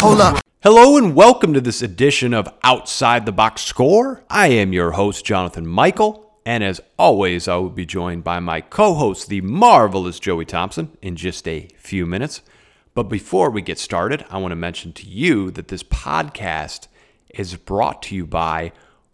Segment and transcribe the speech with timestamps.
[0.00, 0.38] Hold up.
[0.62, 4.22] Hello and welcome to this edition of Outside the Box Score.
[4.30, 8.60] I am your host, Jonathan Michael, and as always, I will be joined by my
[8.60, 12.42] co host, the marvelous Joey Thompson, in just a few minutes.
[12.94, 16.86] But before we get started, I want to mention to you that this podcast
[17.30, 18.70] is brought to you by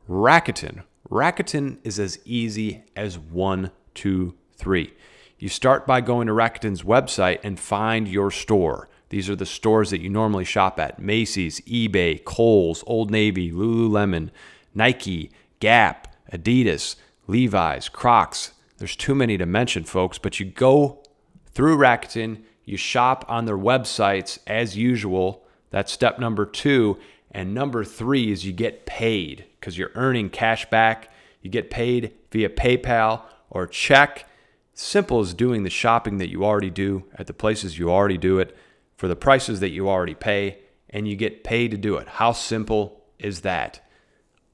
[0.07, 0.82] Rakuten.
[1.09, 4.93] Rakuten is as easy as one, two, three.
[5.39, 8.90] You start by going to Rakuten's website and find your store.
[9.14, 14.31] These are the stores that you normally shop at Macy's, eBay, Kohl's, Old Navy, Lululemon,
[14.75, 16.96] Nike, Gap, Adidas,
[17.29, 18.54] Levi's, Crocs.
[18.79, 21.00] There's too many to mention, folks, but you go
[21.46, 25.46] through Rakuten, you shop on their websites as usual.
[25.71, 26.99] That's step number two.
[27.31, 31.09] And number three is you get paid because you're earning cash back.
[31.40, 34.29] You get paid via PayPal or check.
[34.73, 38.41] Simple as doing the shopping that you already do at the places you already do
[38.41, 38.57] it
[38.97, 40.59] for the prices that you already pay,
[40.91, 42.09] and you get paid to do it.
[42.09, 43.81] How simple is that?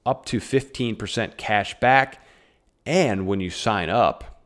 [0.06, 2.24] Up to 15% cash back.
[2.86, 4.42] And when you sign up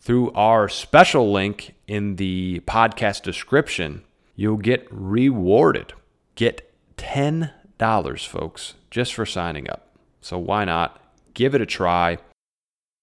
[0.00, 5.92] through our special link in the podcast description, you'll get rewarded.
[6.34, 9.96] Get $10, folks, just for signing up.
[10.22, 11.00] So why not?
[11.34, 12.18] Give it a try.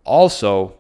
[0.04, 0.76] Also,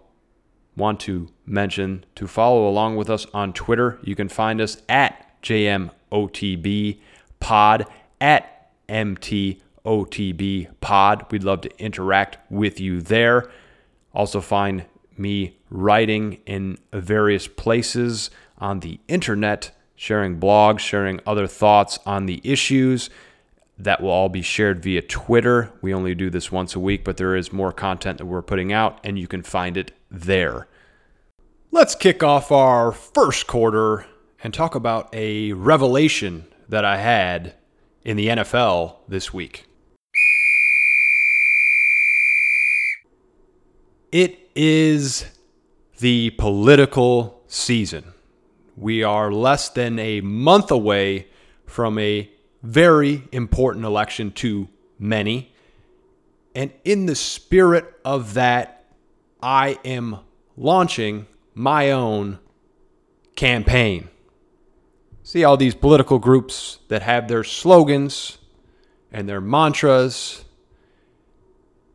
[0.75, 3.99] want to mention to follow along with us on Twitter.
[4.01, 6.99] You can find us at JMOTB
[7.39, 7.85] pod
[8.19, 11.25] at MTOTB pod.
[11.31, 13.51] We'd love to interact with you there.
[14.13, 14.85] Also, find
[15.17, 22.41] me writing in various places on the internet, sharing blogs, sharing other thoughts on the
[22.43, 23.09] issues.
[23.77, 25.71] That will all be shared via Twitter.
[25.81, 28.71] We only do this once a week, but there is more content that we're putting
[28.71, 30.67] out, and you can find it there.
[31.71, 34.05] Let's kick off our first quarter
[34.43, 37.55] and talk about a revelation that I had
[38.03, 39.65] in the NFL this week.
[44.11, 45.25] It is
[45.99, 48.13] the political season.
[48.75, 51.29] We are less than a month away
[51.65, 52.29] from a
[52.61, 54.67] very important election to
[54.99, 55.53] many.
[56.53, 58.85] And in the spirit of that,
[59.41, 60.19] I am
[60.57, 62.39] launching my own
[63.35, 64.09] campaign.
[65.23, 68.37] See all these political groups that have their slogans
[69.11, 70.43] and their mantras.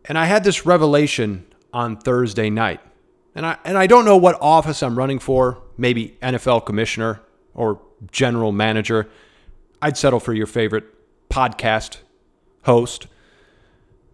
[0.06, 2.80] And I had this revelation on Thursday night.
[3.34, 7.20] And I and I don't know what office I'm running for, maybe NFL commissioner
[7.54, 7.80] or
[8.10, 9.08] general manager.
[9.82, 10.86] I'd settle for your favorite
[11.28, 11.98] podcast
[12.64, 13.08] host.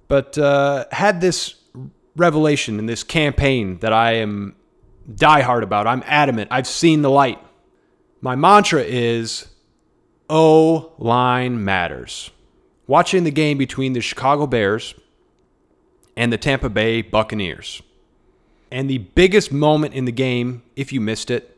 [0.09, 1.55] But uh, had this
[2.17, 4.57] revelation in this campaign that I am
[5.11, 5.87] diehard about.
[5.87, 6.49] I'm adamant.
[6.51, 7.39] I've seen the light.
[8.25, 9.49] My mantra is
[10.31, 12.31] O line matters.
[12.87, 14.95] Watching the game between the Chicago Bears
[16.17, 17.83] and the Tampa Bay Buccaneers.
[18.71, 21.55] And the biggest moment in the game, if you missed it,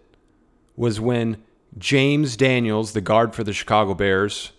[0.74, 1.40] was when
[1.78, 4.50] James Daniels, the guard for the Chicago Bears,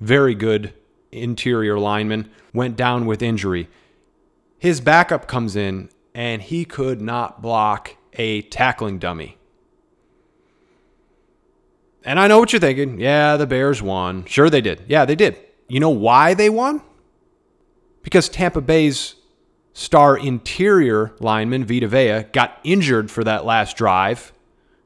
[0.00, 0.74] very good
[1.12, 3.68] interior lineman, went down with injury.
[4.58, 9.36] His backup comes in and he could not block a tackling dummy.
[12.04, 13.00] And I know what you're thinking.
[13.00, 14.24] Yeah, the Bears won.
[14.24, 14.82] Sure, they did.
[14.88, 15.38] Yeah, they did.
[15.68, 16.82] You know why they won?
[18.02, 19.14] Because Tampa Bay's
[19.72, 24.32] star interior lineman, Vita Vea, got injured for that last drive.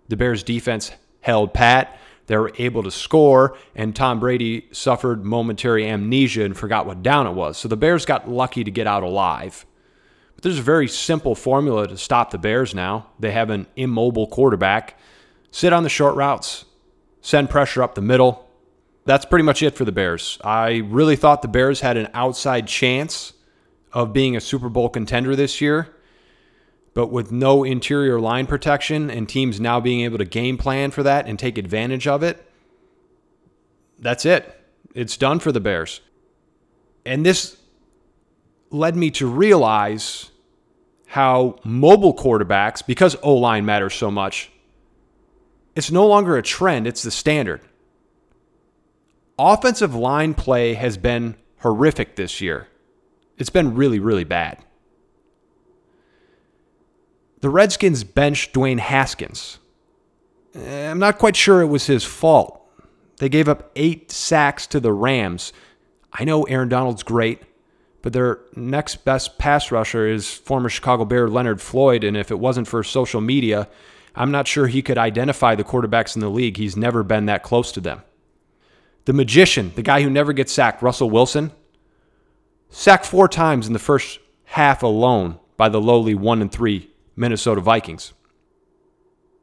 [0.09, 1.99] The Bears defense held pat.
[2.27, 7.27] They were able to score, and Tom Brady suffered momentary amnesia and forgot what down
[7.27, 7.57] it was.
[7.57, 9.65] So the Bears got lucky to get out alive.
[10.35, 13.07] But there's a very simple formula to stop the Bears now.
[13.19, 14.99] They have an immobile quarterback.
[15.51, 16.65] Sit on the short routes,
[17.27, 18.49] send pressure up the middle.
[19.05, 20.39] That's pretty much it for the Bears.
[20.45, 23.33] I really thought the Bears had an outside chance
[23.93, 25.93] of being a Super Bowl contender this year,
[26.95, 31.03] but with no interior line protection and teams now being able to game plan for
[31.03, 32.49] that and take advantage of it,
[33.99, 34.65] that's it.
[34.95, 36.01] It's done for the Bears.
[37.05, 37.57] And this
[38.71, 40.31] led me to realize
[41.07, 44.53] how mobile quarterbacks, because O line matters so much,
[45.77, 47.61] it's no longer a trend, it's the standard.
[49.39, 52.69] Offensive line play has been horrific this year.
[53.37, 54.65] It's been really, really bad.
[57.41, 59.59] The Redskins benched Dwayne Haskins.
[60.55, 62.63] Eh, I'm not quite sure it was his fault.
[63.19, 65.53] They gave up eight sacks to the Rams.
[66.13, 67.43] I know Aaron Donald's great,
[68.01, 72.05] but their next best pass rusher is former Chicago Bear Leonard Floyd.
[72.05, 73.69] And if it wasn't for social media,
[74.17, 76.57] I'm not sure he could identify the quarterbacks in the league.
[76.57, 78.03] He's never been that close to them.
[79.05, 81.53] The magician, the guy who never gets sacked, Russell Wilson,
[82.71, 87.61] sacked four times in the first half alone by the lowly 1 and 3 Minnesota
[87.61, 88.13] Vikings.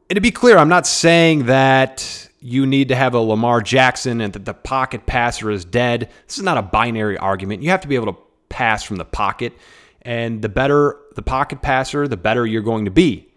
[0.09, 4.19] And to be clear, I'm not saying that you need to have a Lamar Jackson
[4.19, 6.09] and that the pocket passer is dead.
[6.27, 7.63] This is not a binary argument.
[7.63, 9.53] You have to be able to pass from the pocket,
[10.01, 13.32] and the better the pocket passer, the better you're going to be.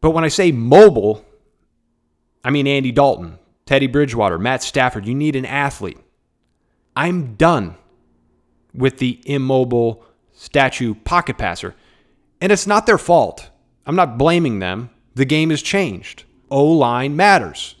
[0.00, 1.24] But when I say mobile,
[2.44, 5.06] I mean Andy Dalton, Teddy Bridgewater, Matt Stafford.
[5.06, 5.98] You need an athlete.
[6.94, 7.76] I'm done
[8.72, 11.74] with the immobile statue pocket passer.
[12.40, 13.50] And it's not their fault.
[13.86, 14.90] I'm not blaming them.
[15.14, 16.24] The game has changed.
[16.50, 17.76] O line matters.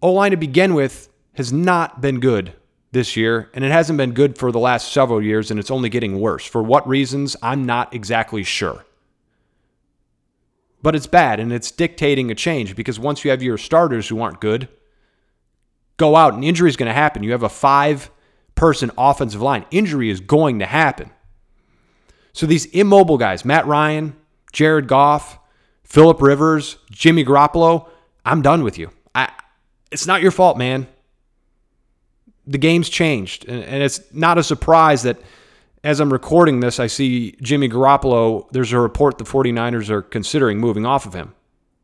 [0.00, 2.54] O line to begin with has not been good
[2.90, 5.88] this year, and it hasn't been good for the last several years, and it's only
[5.88, 6.44] getting worse.
[6.44, 8.84] For what reasons, I'm not exactly sure.
[10.82, 14.20] But it's bad, and it's dictating a change because once you have your starters who
[14.20, 14.68] aren't good,
[15.96, 17.22] go out, and injury is going to happen.
[17.22, 18.10] You have a five
[18.54, 19.64] person offensive line.
[19.70, 21.10] Injury is going to happen.
[22.32, 24.16] So these immobile guys, Matt Ryan,
[24.52, 25.38] Jared Goff,
[25.84, 27.88] Philip Rivers, Jimmy Garoppolo,
[28.24, 28.90] I'm done with you.
[29.14, 29.30] I,
[29.90, 30.88] it's not your fault, man.
[32.46, 33.46] The game's changed.
[33.46, 35.20] And, and it's not a surprise that
[35.84, 38.48] as I'm recording this, I see Jimmy Garoppolo.
[38.52, 41.34] There's a report the 49ers are considering moving off of him.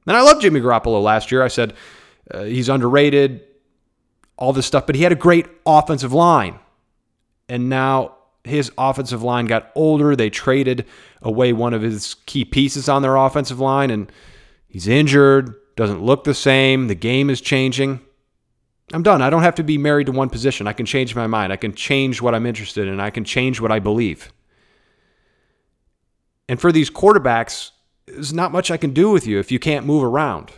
[0.06, 1.42] And I loved Jimmy Garoppolo last year.
[1.42, 1.74] I said
[2.30, 3.42] uh, he's underrated,
[4.36, 6.58] all this stuff, but he had a great offensive line.
[7.48, 8.14] And now
[8.44, 10.14] his offensive line got older.
[10.14, 10.86] They traded
[11.22, 14.10] away one of his key pieces on their offensive line, and
[14.68, 16.86] he's injured, doesn't look the same.
[16.86, 18.00] The game is changing.
[18.92, 19.20] I'm done.
[19.20, 20.66] I don't have to be married to one position.
[20.66, 21.52] I can change my mind.
[21.52, 23.00] I can change what I'm interested in.
[23.00, 24.32] I can change what I believe.
[26.48, 27.72] And for these quarterbacks,
[28.06, 30.52] there's not much I can do with you if you can't move around.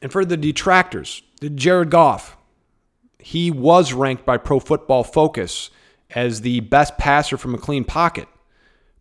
[0.00, 1.22] And for the detractors,
[1.54, 2.36] Jared Goff,
[3.18, 5.70] he was ranked by Pro Football Focus
[6.10, 8.28] as the best passer from a clean pocket.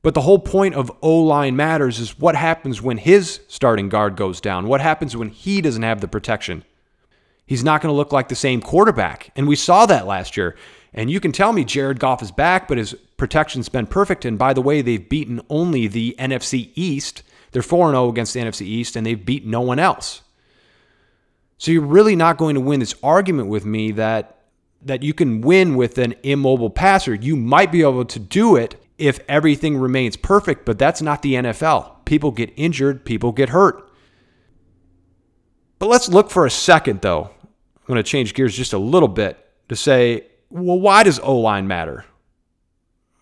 [0.04, 4.16] But the whole point of O line matters is what happens when his starting guard
[4.16, 4.68] goes down?
[4.68, 6.66] What happens when he doesn't have the protection?
[7.46, 9.32] He's not going to look like the same quarterback.
[9.36, 10.56] And we saw that last year.
[10.94, 14.26] And you can tell me Jared Goff is back, but his protection's been perfect.
[14.26, 17.24] And by the way, they've beaten only the NFC East.
[17.52, 20.22] They're 4 0 against the NFC East, and they've beat no one else.
[21.58, 24.38] So you're really not going to win this argument with me that
[24.84, 27.14] that you can win with an immobile passer.
[27.14, 31.36] You might be able to do it if everything remains perfect, but that's not the
[31.36, 32.04] NFL.
[32.06, 33.91] People get injured, people get hurt.
[35.82, 37.24] But let's look for a second, though.
[37.24, 41.40] I'm going to change gears just a little bit to say, well, why does O
[41.40, 42.06] line matter?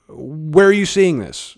[0.10, 1.58] Where are you seeing this?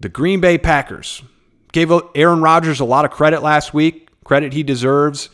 [0.00, 1.22] The Green Bay Packers
[1.70, 5.30] gave Aaron Rodgers a lot of credit last week, credit he deserves.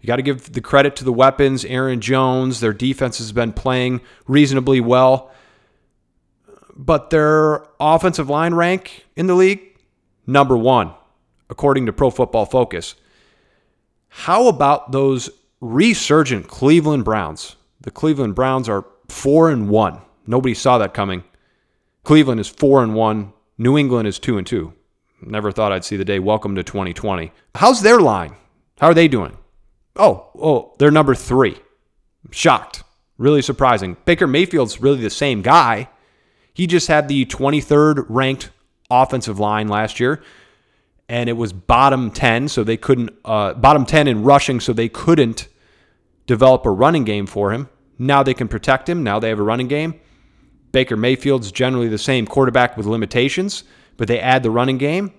[0.00, 2.60] You got to give the credit to the weapons, Aaron Jones.
[2.60, 5.32] Their defense has been playing reasonably well.
[6.76, 9.76] But their offensive line rank in the league,
[10.24, 10.92] number one,
[11.48, 12.94] according to Pro Football Focus.
[14.10, 15.30] How about those
[15.60, 17.56] resurgent Cleveland Browns?
[17.80, 20.00] The Cleveland Browns are four and one.
[20.26, 21.24] Nobody saw that coming.
[22.04, 23.32] Cleveland is four and one.
[23.56, 24.74] New England is two and two.
[25.22, 26.18] Never thought I'd see the day.
[26.18, 27.30] Welcome to 2020.
[27.54, 28.34] How's their line?
[28.80, 29.36] How are they doing?
[29.96, 31.58] Oh, oh, they're number three.
[32.30, 32.82] shocked.
[33.16, 33.96] Really surprising.
[34.06, 35.88] Baker Mayfield's really the same guy.
[36.54, 38.50] He just had the 23rd ranked
[38.90, 40.22] offensive line last year,
[41.10, 44.88] and it was bottom 10, so they couldn't, uh, bottom 10 in rushing, so they
[44.88, 45.48] couldn't
[46.26, 47.68] develop a running game for him.
[47.98, 49.02] Now they can protect him.
[49.02, 49.94] Now they have a running game.
[50.70, 53.64] Baker Mayfield's generally the same quarterback with limitations,
[53.96, 55.12] but they add the running game.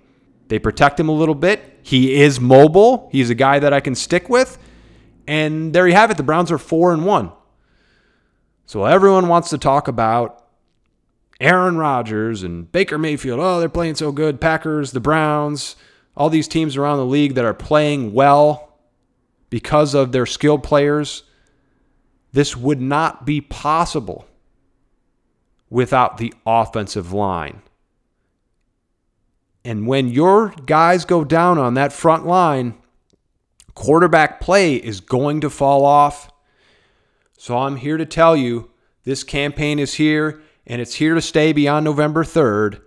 [0.48, 1.79] They protect him a little bit.
[1.83, 3.10] He is mobile.
[3.12, 4.57] He's a guy that I can stick with.
[5.27, 6.15] And there you have it.
[6.15, 7.33] The Browns are four and one.
[8.65, 10.40] So everyone wants to talk about
[11.41, 13.39] Aaron Rodgers and Baker Mayfield.
[13.39, 14.39] Oh, they're playing so good.
[14.39, 15.75] Packers, the Browns,
[16.15, 18.77] all these teams around the league that are playing well
[19.50, 21.24] because of their skilled players.
[22.31, 24.27] This would not be possible
[25.69, 27.63] without the offensive line.
[29.65, 32.75] And when your guys go down on that front line,
[33.74, 36.31] quarterback play is going to fall off.
[37.36, 38.69] So I'm here to tell you
[39.05, 42.82] this campaign is here and it's here to stay beyond November 3rd.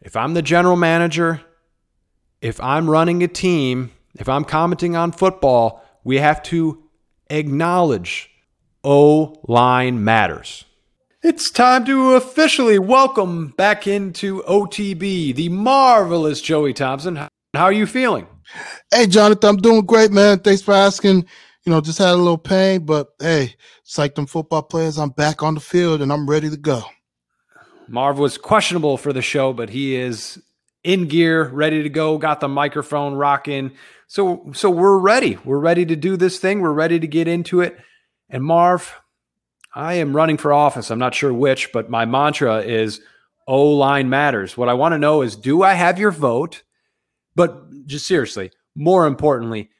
[0.00, 1.40] If I'm the general manager,
[2.40, 6.84] if I'm running a team, if I'm commenting on football, we have to
[7.30, 8.30] acknowledge
[8.84, 10.66] O line matters.
[11.22, 17.16] It's time to officially welcome back into OTB the marvelous Joey Thompson.
[17.16, 18.26] How are you feeling?
[18.92, 20.40] Hey, Jonathan, I'm doing great, man.
[20.40, 21.24] Thanks for asking.
[21.64, 24.98] You know, just had a little pain, but hey, it's like them football players.
[24.98, 26.82] I'm back on the field and I'm ready to go.
[27.88, 30.42] Marv was questionable for the show, but he is
[30.82, 32.18] in gear, ready to go.
[32.18, 33.72] Got the microphone rocking.
[34.06, 35.38] So, so we're ready.
[35.44, 36.60] We're ready to do this thing.
[36.60, 37.78] We're ready to get into it.
[38.28, 38.94] And Marv,
[39.74, 40.90] I am running for office.
[40.90, 43.00] I'm not sure which, but my mantra is
[43.46, 44.56] O line matters.
[44.56, 46.62] What I want to know is do I have your vote?
[47.34, 49.70] But just seriously, more importantly,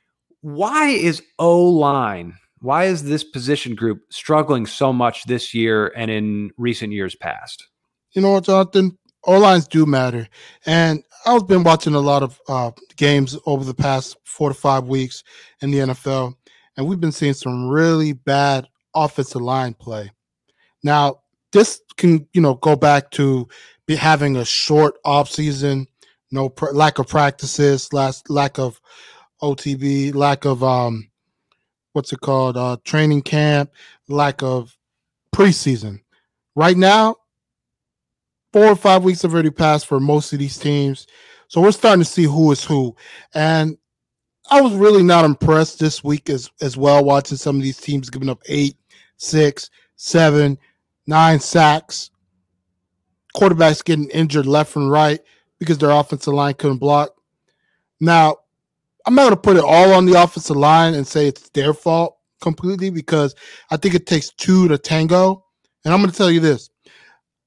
[0.45, 6.11] why is O line, why is this position group struggling so much this year and
[6.11, 7.67] in recent years past?
[8.13, 8.99] You know what, Jonathan?
[9.25, 10.29] O lines do matter.
[10.67, 14.87] And I've been watching a lot of uh, games over the past four to five
[14.87, 15.25] weeks
[15.63, 16.35] in the NFL,
[16.77, 20.11] and we've been seeing some really bad offensive line play.
[20.83, 21.21] Now,
[21.53, 23.49] this can you know go back to
[23.87, 25.87] be having a short off season,
[26.31, 28.79] no pr- lack of practices, last lack of
[29.45, 31.09] OTB, lack of um,
[31.93, 33.71] what's it called, uh, training camp,
[34.09, 34.77] lack of
[35.35, 36.01] preseason.
[36.57, 37.17] Right now,
[38.53, 41.07] four or five weeks have already passed for most of these teams,
[41.49, 42.97] so we're starting to see who is who.
[43.35, 43.77] And
[44.51, 48.11] I was really not impressed this week as as well, watching some of these teams
[48.11, 48.77] giving up eight,
[49.17, 50.59] six, seven,
[51.07, 52.11] nine sacks,
[53.37, 55.21] quarterbacks getting injured left and right
[55.59, 57.11] because their offensive line couldn't block.
[58.01, 58.39] Now,
[59.07, 61.75] I'm not going to put it all on the offensive line and say it's their
[61.75, 63.35] fault completely because
[63.71, 65.45] I think it takes two to tango.
[65.85, 66.71] And I'm going to tell you this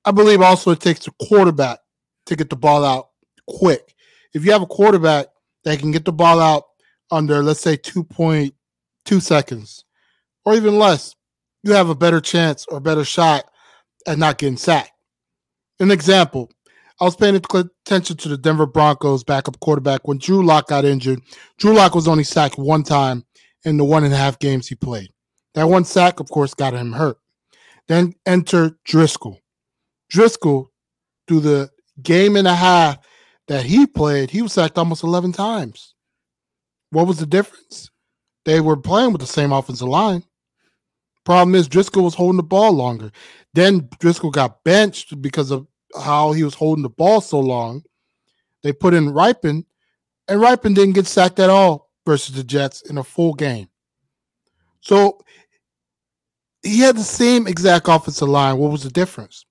[0.05, 1.79] I believe also it takes a quarterback
[2.27, 3.09] to get the ball out
[3.47, 3.93] quick.
[4.33, 5.27] If you have a quarterback
[5.63, 6.63] that can get the ball out
[7.11, 8.53] under, let's say, 2.2
[9.21, 9.83] seconds
[10.45, 11.13] or even less,
[11.63, 13.45] you have a better chance or better shot
[14.05, 14.91] at not getting sacked.
[15.79, 16.51] An example,
[16.99, 21.19] I was paying attention to the Denver Broncos backup quarterback when Drew Lock got injured.
[21.59, 23.23] Drew Lock was only sacked one time
[23.63, 25.09] in the one and a half games he played.
[25.53, 27.17] That one sack, of course, got him hurt.
[27.87, 29.37] Then enter Driskel.
[30.11, 30.67] Driskel,
[31.27, 31.69] through the
[32.01, 32.97] game and a half
[33.47, 35.93] that he played, he was sacked almost 11 times.
[36.89, 37.91] What was the difference?
[38.45, 40.23] They were playing with the same offensive line.
[41.25, 43.11] Problem is, Driskel was holding the ball longer.
[43.53, 47.83] Then Driskel got benched because of how he was holding the ball so long.
[48.63, 49.65] They put in Rypien,
[50.27, 53.69] and Rypien didn't get sacked at all versus the Jets in a full game.
[54.81, 55.19] So
[56.63, 58.57] he had the same exact offensive line.
[58.57, 59.45] What was the difference?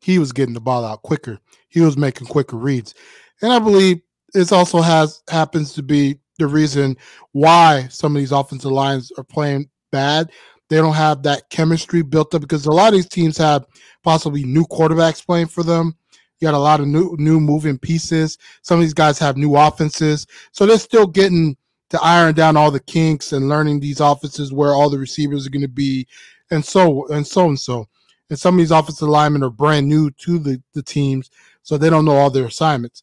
[0.00, 1.38] He was getting the ball out quicker.
[1.68, 2.94] He was making quicker reads.
[3.42, 4.00] And I believe
[4.32, 6.96] this also has happens to be the reason
[7.32, 10.30] why some of these offensive lines are playing bad
[10.70, 13.66] they don't have that chemistry built up because a lot of these teams have
[14.02, 15.94] possibly new quarterbacks playing for them.
[16.38, 18.38] You got a lot of new new moving pieces.
[18.62, 21.56] Some of these guys have new offenses, so they're still getting
[21.90, 25.50] to iron down all the kinks and learning these offenses where all the receivers are
[25.50, 26.06] going to be,
[26.50, 27.86] and so and so and so.
[28.30, 31.30] And some of these offensive linemen are brand new to the, the teams,
[31.64, 33.02] so they don't know all their assignments.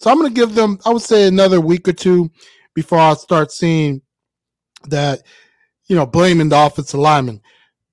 [0.00, 2.30] So I'm going to give them, I would say, another week or two
[2.72, 4.00] before I start seeing
[4.88, 5.22] that
[5.86, 7.40] you know, blaming the offensive lineman.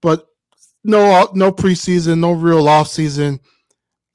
[0.01, 0.27] But
[0.83, 3.39] no, no preseason, no real off season.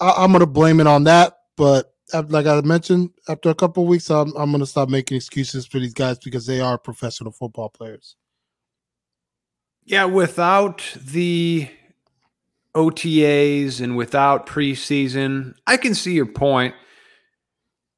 [0.01, 1.35] I, am gonna blame it on that.
[1.57, 5.79] But like I mentioned, after a couple weeks, I'm I'm gonna stop making excuses for
[5.79, 8.17] these guys because they are professional football players.
[9.85, 11.69] Yeah, without the
[12.75, 16.75] OTAs and without preseason, I can see your point.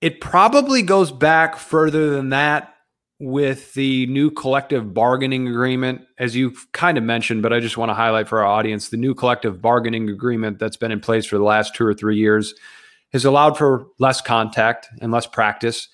[0.00, 2.74] It probably goes back further than that
[3.20, 7.90] with the new collective bargaining agreement, as you kind of mentioned, but I just want
[7.90, 11.36] to highlight for our audience the new collective bargaining agreement that's been in place for
[11.36, 12.54] the last two or three years
[13.12, 15.88] has allowed for less contact and less practice.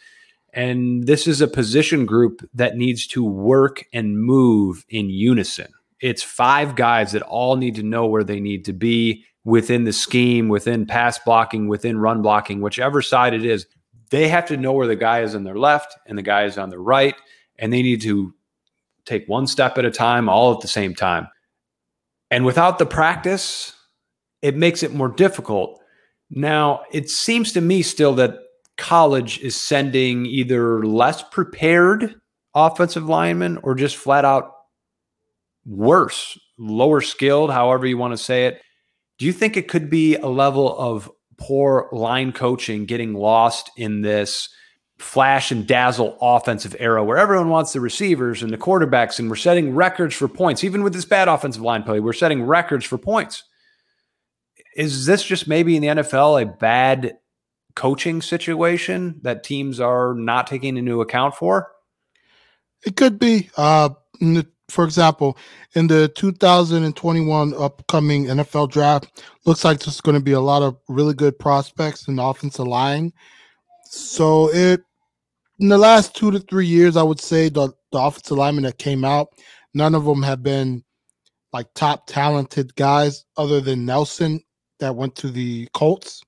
[0.52, 5.69] And this is a position group that needs to work and move in unison.
[6.00, 9.93] It's five guys that all need to know where they need to be within the
[9.93, 13.66] scheme, within pass blocking, within run blocking, whichever side it is
[14.11, 16.58] they have to know where the guy is on their left and the guy is
[16.58, 17.14] on their right,
[17.58, 18.34] and they need to
[19.04, 21.28] take one step at a time, all at the same time.
[22.30, 23.75] And without the practice,
[24.42, 25.80] it makes it more difficult.
[26.30, 28.38] Now, it seems to me still that
[28.76, 32.16] college is sending either less prepared
[32.54, 34.50] offensive linemen or just flat out
[35.64, 38.61] worse, lower skilled, however you want to say it.
[39.18, 44.02] Do you think it could be a level of poor line coaching getting lost in
[44.02, 44.48] this
[44.98, 49.36] flash and dazzle offensive era where everyone wants the receivers and the quarterbacks and we're
[49.36, 52.96] setting records for points even with this bad offensive line play we're setting records for
[52.96, 53.42] points
[54.76, 57.16] is this just maybe in the NFL a bad
[57.74, 61.70] coaching situation that teams are not taking into account for?
[62.84, 63.50] It could be.
[63.56, 63.90] Uh,
[64.68, 65.37] for example,
[65.75, 70.76] in the 2021 upcoming NFL draft, looks like there's going to be a lot of
[70.88, 73.12] really good prospects in the offensive line.
[73.85, 74.80] So it
[75.61, 78.78] in the last two to three years, I would say the, the offensive linemen that
[78.78, 79.28] came out,
[79.73, 80.83] none of them have been
[81.52, 84.40] like top talented guys other than Nelson
[84.80, 86.23] that went to the Colts.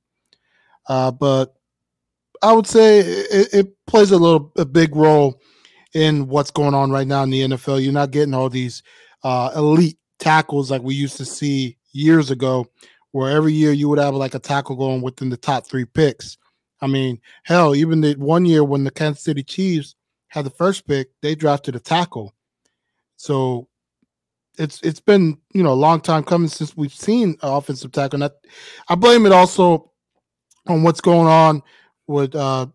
[0.89, 1.55] Uh, but
[2.43, 5.41] I would say it, it, plays a little a big role
[5.97, 7.83] in what's going on right now in the NFL.
[7.83, 8.83] You're not getting all these
[9.25, 12.67] uh, elite tackles like we used to see years ago,
[13.13, 16.37] where every year you would have like a tackle going within the top three picks.
[16.83, 19.95] I mean, hell, even the one year when the Kansas City Chiefs
[20.29, 22.35] had the first pick, they drafted a tackle.
[23.17, 23.67] So
[24.59, 28.23] it's it's been you know a long time coming since we've seen offensive tackle.
[28.23, 29.93] And I, I blame it also
[30.67, 31.63] on what's going on
[32.07, 32.67] with uh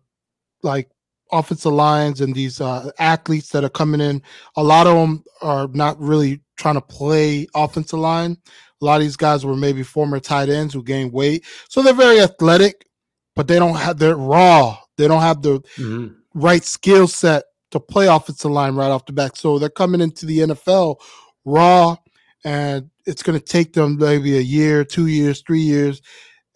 [0.64, 0.90] like
[1.32, 4.22] offensive lines and these uh, athletes that are coming in.
[4.56, 8.36] A lot of them are not really trying to play offensive line.
[8.80, 11.94] A lot of these guys were maybe former tight ends who gained weight, so they're
[11.94, 12.86] very athletic,
[13.34, 14.76] but they don't have they're raw.
[14.98, 16.08] They don't have the mm-hmm.
[16.34, 19.36] right skill set to play offensive line right off the back.
[19.36, 21.00] So they're coming into the NFL
[21.44, 21.96] raw,
[22.44, 26.02] and it's going to take them maybe a year, two years, three years,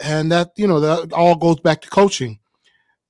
[0.00, 2.38] and that you know that all goes back to coaching.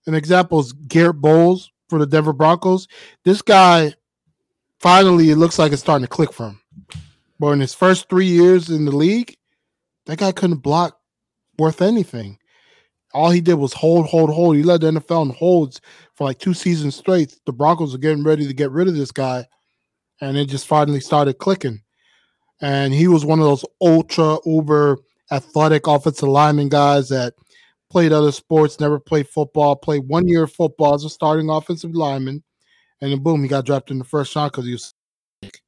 [0.06, 2.88] An example is Garett Bolles for the Denver Broncos.
[3.24, 3.94] This guy
[4.78, 6.60] finally it looks like it's starting to click for him.
[7.38, 9.36] But in his first three years in the league,
[10.06, 10.98] that guy couldn't block
[11.58, 12.38] worth anything.
[13.12, 14.56] All he did was hold, hold, hold.
[14.56, 15.80] He led the NFL in holds
[16.14, 17.38] for like two seasons straight.
[17.46, 19.46] The Broncos are getting ready to get rid of this guy,
[20.20, 21.82] and it just finally started clicking.
[22.60, 24.98] And he was one of those ultra uber
[25.30, 27.34] athletic offensive lineman guys that
[27.90, 31.94] played other sports, never played football, played one year of football as a starting offensive
[31.94, 32.42] lineman,
[33.00, 34.94] and then boom, he got drafted in the first round because he was
[35.42, 35.60] sick.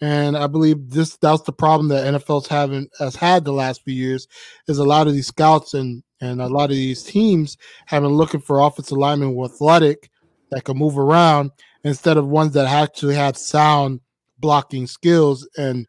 [0.00, 3.94] And I believe this that's the problem that NFL's having has had the last few
[3.94, 4.26] years
[4.66, 8.12] is a lot of these scouts and and a lot of these teams have been
[8.12, 10.10] looking for offensive linemen with athletic
[10.50, 11.50] that can move around
[11.84, 14.00] instead of ones that actually have sound
[14.38, 15.86] blocking skills and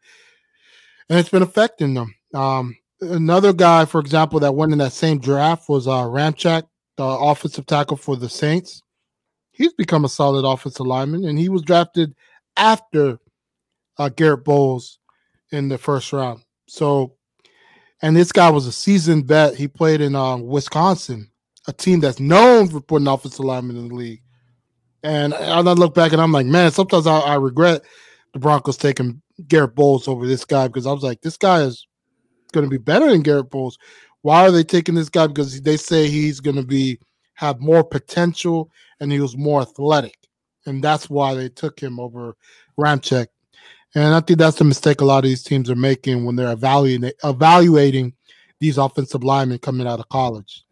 [1.08, 2.14] and it's been affecting them.
[2.32, 2.76] Um,
[3.12, 6.64] another guy, for example, that went in that same draft was uh, Ramczyk,
[6.96, 8.82] the offensive tackle for the Saints.
[9.52, 12.14] He's become a solid offensive lineman, and he was drafted
[12.56, 13.18] after
[13.98, 14.98] uh, Garett Bolles
[15.52, 16.42] in the first round.
[16.66, 17.14] So,
[18.02, 19.54] and this guy was a seasoned vet.
[19.54, 21.30] He played in uh, Wisconsin,
[21.68, 24.22] a team that's known for putting offensive linemen in the league.
[25.02, 27.82] And I, I look back and I'm like, man, sometimes I, I regret
[28.32, 31.86] the Broncos taking Garett Bolles over this guy because I was like, this guy is
[32.54, 33.78] going to be better than Garett Bolles.
[34.22, 35.26] Why are they taking this guy?
[35.26, 36.98] Because they say he's going to be
[37.34, 40.16] have more potential and he was more athletic,
[40.66, 42.36] and that's why they took him over
[42.78, 43.26] Ramczyk.
[43.94, 46.52] And I think that's the mistake a lot of these teams are making when they're
[46.52, 48.14] evaluating evaluating
[48.60, 50.64] these offensive linemen coming out of college.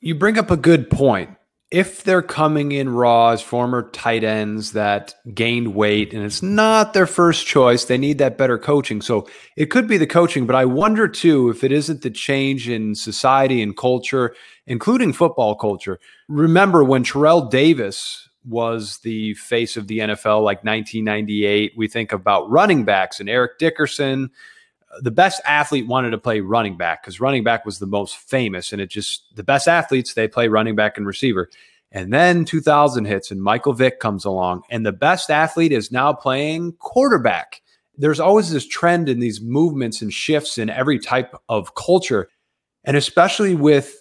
[0.00, 1.30] You bring up a good point
[1.70, 6.94] if they're coming in raw as former tight ends that gained weight and it's not
[6.94, 9.00] their first choice, they need that better coaching.
[9.00, 12.68] So it could be the coaching, but I wonder too if it isn't the change
[12.68, 14.34] in society and culture,
[14.66, 16.00] including football culture.
[16.28, 22.50] Remember when Terrell Davis was the face of the NFL like 1998, we think about
[22.50, 24.30] running backs and Eric Dickerson.
[25.00, 28.72] The best athlete wanted to play running back because running back was the most famous,
[28.72, 31.48] and it just the best athletes they play running back and receiver.
[31.92, 36.12] And then 2000 hits, and Michael Vick comes along, and the best athlete is now
[36.12, 37.62] playing quarterback.
[37.96, 42.28] There's always this trend in these movements and shifts in every type of culture.
[42.84, 43.96] And especially with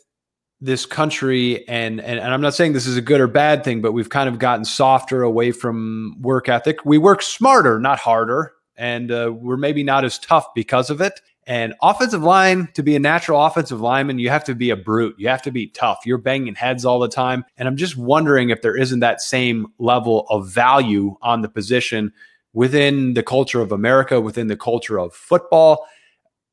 [0.62, 3.82] this country, and, and, and I'm not saying this is a good or bad thing,
[3.82, 6.86] but we've kind of gotten softer away from work ethic.
[6.86, 8.54] We work smarter, not harder.
[8.80, 11.22] And uh, we're maybe not as tough because of it.
[11.46, 15.16] And offensive line, to be a natural offensive lineman, you have to be a brute.
[15.18, 16.00] You have to be tough.
[16.06, 17.44] You're banging heads all the time.
[17.58, 22.14] And I'm just wondering if there isn't that same level of value on the position
[22.54, 25.88] within the culture of America, within the culture of football.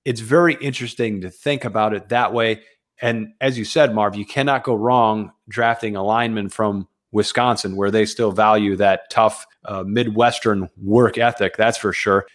[0.05, 2.62] It's very interesting to think about it that way.
[3.01, 7.90] And as you said, Marv, you cannot go wrong drafting a lineman from Wisconsin, where
[7.90, 11.57] they still value that tough uh, Midwestern work ethic.
[11.57, 12.27] That's for sure.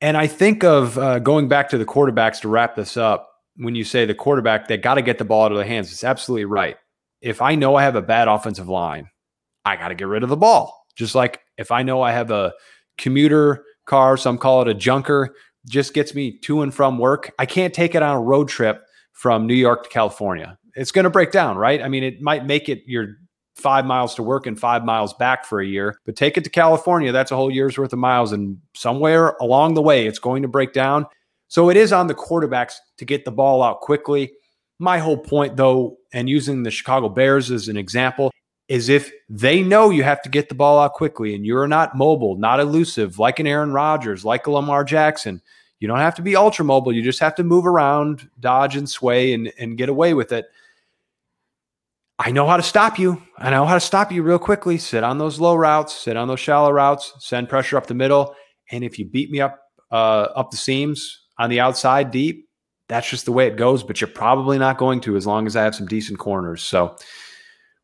[0.00, 3.28] And I think of uh, going back to the quarterbacks to wrap this up.
[3.56, 5.92] When you say the quarterback, they got to get the ball out of their hands.
[5.92, 6.76] It's absolutely right.
[7.20, 9.08] If I know I have a bad offensive line,
[9.64, 10.86] I got to get rid of the ball.
[10.96, 12.52] Just like if I know I have a
[12.98, 15.34] commuter car, some call it a junker,
[15.68, 18.82] just gets me to and from work, I can't take it on a road trip
[19.12, 20.58] from New York to California.
[20.74, 21.80] It's going to break down, right?
[21.80, 23.08] I mean, it might make it your
[23.54, 26.50] five miles to work and five miles back for a year, but take it to
[26.50, 27.12] California.
[27.12, 28.32] That's a whole year's worth of miles.
[28.32, 31.06] And somewhere along the way, it's going to break down.
[31.48, 34.32] So it is on the quarterbacks to get the ball out quickly.
[34.78, 38.32] My whole point, though, and using the Chicago Bears as an example,
[38.68, 41.94] is if they know you have to get the ball out quickly and you're not
[41.94, 45.42] mobile, not elusive, like an Aaron Rodgers, like a Lamar Jackson,
[45.78, 46.92] you don't have to be ultra mobile.
[46.92, 50.46] You just have to move around, dodge and sway, and, and get away with it.
[52.24, 53.20] I know how to stop you.
[53.36, 54.78] I know how to stop you real quickly.
[54.78, 58.36] Sit on those low routes, sit on those shallow routes, send pressure up the middle.
[58.70, 59.58] And if you beat me up
[59.90, 62.48] uh, up the seams on the outside deep,
[62.86, 63.82] that's just the way it goes.
[63.82, 66.62] But you're probably not going to as long as I have some decent corners.
[66.62, 66.96] So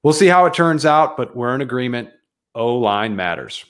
[0.05, 1.16] we'll see how it turns out.
[1.16, 2.11] But we're in agreement.
[2.55, 3.64] O line matters.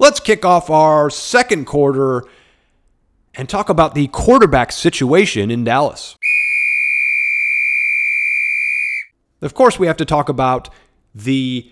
[0.00, 2.24] Let's kick off our second quarter
[3.34, 6.16] and talk about the quarterback situation in Dallas.
[9.42, 10.68] Of course, we have to talk about
[11.14, 11.70] the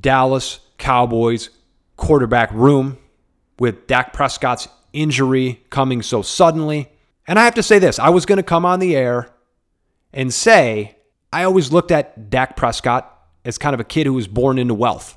[0.00, 1.50] Dallas Cowboys
[1.96, 2.98] quarterback room
[3.58, 6.88] with Dak Prescott's injury coming so suddenly.
[7.26, 9.30] And I have to say this I was going to come on the air
[10.12, 10.96] and say
[11.32, 14.74] I always looked at Dak Prescott as kind of a kid who was born into
[14.74, 15.16] wealth.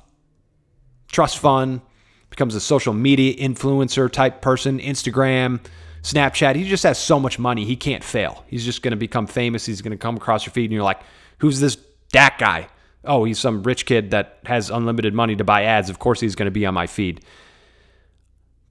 [1.10, 1.82] Trust fund,
[2.30, 5.60] becomes a social media influencer type person, Instagram,
[6.02, 6.56] Snapchat.
[6.56, 8.44] He just has so much money, he can't fail.
[8.48, 9.66] He's just going to become famous.
[9.66, 11.00] He's going to come across your feed, and you're like,
[11.38, 11.76] who's this
[12.12, 12.68] Dak guy?
[13.04, 15.90] Oh, he's some rich kid that has unlimited money to buy ads.
[15.90, 17.24] Of course, he's going to be on my feed.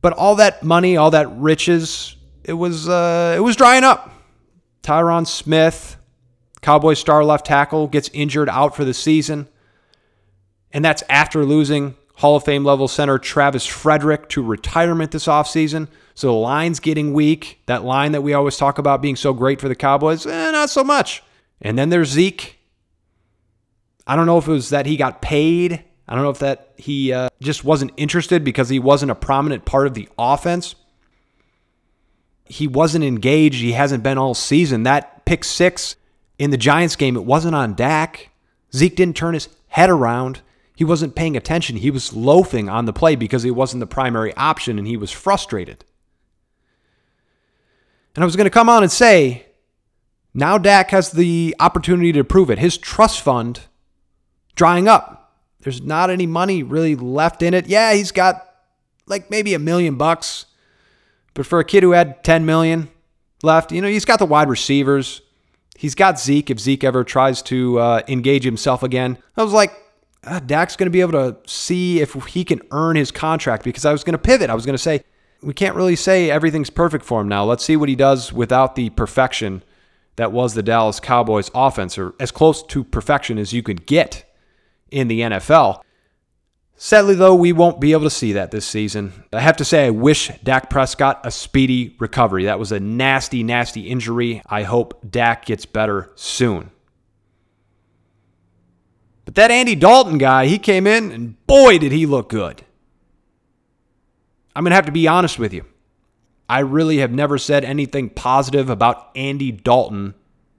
[0.02, 4.12] But all that money, all that riches, it was uh, it was drying up.
[4.84, 5.98] Tyron Smith,
[6.62, 9.48] Cowboy star left tackle, gets injured out for the season.
[10.72, 15.88] And that's after losing Hall of Fame level center Travis Frederick to retirement this offseason.
[16.16, 17.62] So the line's getting weak.
[17.66, 20.70] That line that we always talk about being so great for the Cowboys, eh, not
[20.70, 21.24] so much.
[21.62, 22.58] And then there's Zeke.
[24.06, 25.84] I don't know if it was that he got paid.
[26.08, 29.66] I don't know if that he uh, just wasn't interested because he wasn't a prominent
[29.66, 30.76] part of the offense.
[32.46, 33.62] He wasn't engaged.
[33.62, 34.84] He hasn't been all season.
[34.84, 35.96] That pick six
[36.38, 38.32] in the Giants game, it wasn't on Dak.
[38.76, 40.42] Zeke didn't turn his head around.
[40.76, 41.78] He wasn't paying attention.
[41.78, 45.12] He was loafing on the play because he wasn't the primary option and he was
[45.12, 45.86] frustrated.
[48.16, 49.46] And I was going to come on and say,
[50.34, 52.60] now Dak has the opportunity to prove it.
[52.60, 53.62] His trust fund
[54.56, 55.40] drying up.
[55.62, 57.68] There's not any money really left in it.
[57.68, 58.48] Yeah, he's got
[59.08, 60.46] like maybe a million bucks.
[61.34, 62.90] But for a kid who had 10 million
[63.44, 65.22] left, you know, he's got the wide receivers.
[65.78, 69.18] He's got Zeke if Zeke ever tries to uh, engage himself again.
[69.38, 69.72] I was like,
[70.26, 73.86] ah, Dak's going to be able to see if he can earn his contract because
[73.86, 74.50] I was going to pivot.
[74.50, 75.04] I was going to say,
[75.42, 77.46] we can't really say everything's perfect for him now.
[77.46, 79.64] Let's see what he does without the perfection
[80.18, 84.31] that was the Dallas Cowboys offense, or as close to perfection as you could get
[84.92, 85.82] in the NFL.
[86.76, 89.14] Sadly, though, we won't be able to see that this season.
[89.32, 92.46] I have to say, I wish Dak Prescott a speedy recovery.
[92.46, 94.42] That was a nasty, nasty injury.
[94.48, 96.72] I hope Dak gets better soon.
[99.26, 102.66] But that Andy Dalton guy, he came in and boy, did he look good.
[104.56, 105.66] I'm going to have to be honest with you.
[106.50, 110.16] I really have never said anything positive about Andy Dalton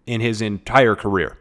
[0.06, 1.36] in his entire career.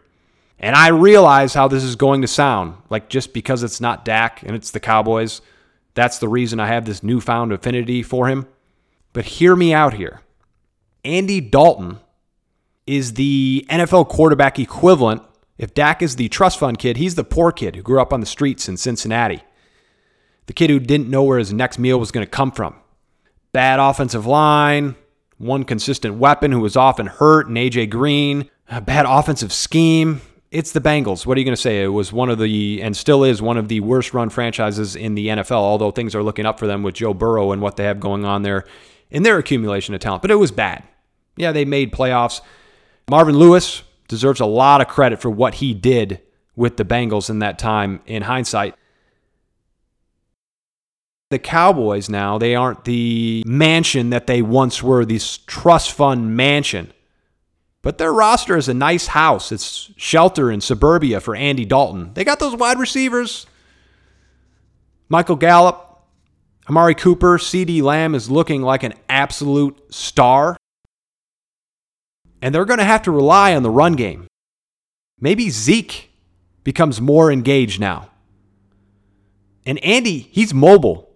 [0.61, 2.75] And I realize how this is going to sound.
[2.89, 5.41] Like just because it's not Dak and it's the Cowboys,
[5.95, 8.47] that's the reason I have this newfound affinity for him.
[9.11, 10.21] But hear me out here.
[11.03, 11.97] Andy Dalton
[12.85, 15.23] is the NFL quarterback equivalent.
[15.57, 18.19] If Dak is the trust fund kid, he's the poor kid who grew up on
[18.19, 19.41] the streets in Cincinnati.
[20.45, 22.75] The kid who didn't know where his next meal was going to come from.
[23.51, 24.95] Bad offensive line,
[25.37, 28.49] one consistent weapon who was often hurt, and AJ Green.
[28.69, 30.21] A bad offensive scheme,
[30.51, 31.25] it's the Bengals.
[31.25, 31.81] What are you going to say?
[31.81, 35.15] It was one of the, and still is one of the worst run franchises in
[35.15, 37.85] the NFL, although things are looking up for them with Joe Burrow and what they
[37.85, 38.65] have going on there
[39.09, 40.21] in their accumulation of talent.
[40.21, 40.83] But it was bad.
[41.37, 42.41] Yeah, they made playoffs.
[43.09, 46.21] Marvin Lewis deserves a lot of credit for what he did
[46.53, 48.75] with the Bengals in that time in hindsight.
[51.29, 56.91] The Cowboys now, they aren't the mansion that they once were, this trust fund mansion
[57.81, 59.51] but their roster is a nice house.
[59.51, 62.13] It's shelter in suburbia for Andy Dalton.
[62.13, 63.47] They got those wide receivers.
[65.09, 66.03] Michael Gallup,
[66.69, 70.57] Amari Cooper, CeeDee Lamb is looking like an absolute star.
[72.41, 74.27] And they're going to have to rely on the run game.
[75.19, 76.11] Maybe Zeke
[76.63, 78.09] becomes more engaged now.
[79.65, 81.11] And Andy, he's mobile.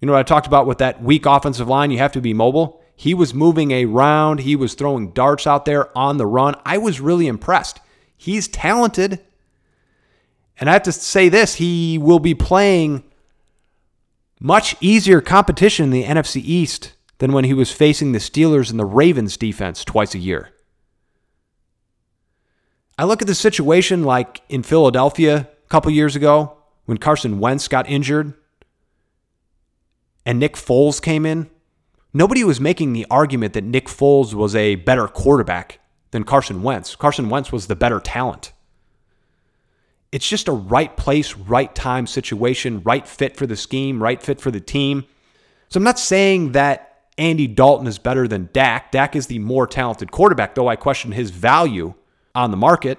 [0.00, 1.90] You know what I talked about with that weak offensive line?
[1.90, 2.83] You have to be mobile.
[2.96, 6.54] He was moving around, he was throwing darts out there on the run.
[6.64, 7.80] I was really impressed.
[8.16, 9.20] He's talented.
[10.58, 13.02] And I have to say this he will be playing
[14.40, 18.78] much easier competition in the NFC East than when he was facing the Steelers and
[18.78, 20.50] the Ravens defense twice a year.
[22.96, 27.66] I look at the situation like in Philadelphia a couple years ago when Carson Wentz
[27.66, 28.34] got injured
[30.24, 31.50] and Nick Foles came in.
[32.16, 35.80] Nobody was making the argument that Nick Foles was a better quarterback
[36.12, 36.94] than Carson Wentz.
[36.94, 38.52] Carson Wentz was the better talent.
[40.12, 44.40] It's just a right place, right time situation, right fit for the scheme, right fit
[44.40, 45.06] for the team.
[45.68, 48.92] So I'm not saying that Andy Dalton is better than Dak.
[48.92, 51.94] Dak is the more talented quarterback, though I question his value
[52.32, 52.98] on the market.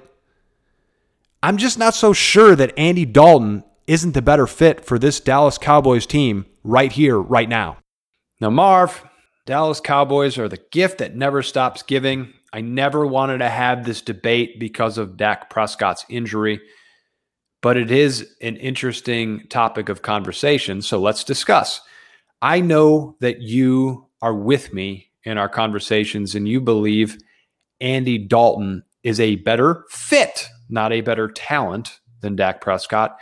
[1.41, 5.57] I'm just not so sure that Andy Dalton isn't the better fit for this Dallas
[5.57, 7.77] Cowboys team right here, right now.
[8.45, 9.03] Now, Marv,
[9.47, 12.31] Dallas Cowboys are the gift that never stops giving.
[12.53, 16.61] I never wanted to have this debate because of Dak Prescott's injury
[17.65, 20.83] but it is an interesting topic of conversation.
[20.83, 21.81] So let's discuss.
[22.43, 27.17] I know that you are with me in our conversations and you believe
[27.81, 33.17] Andy Dalton is a better fit, not a better talent than Dak Prescott.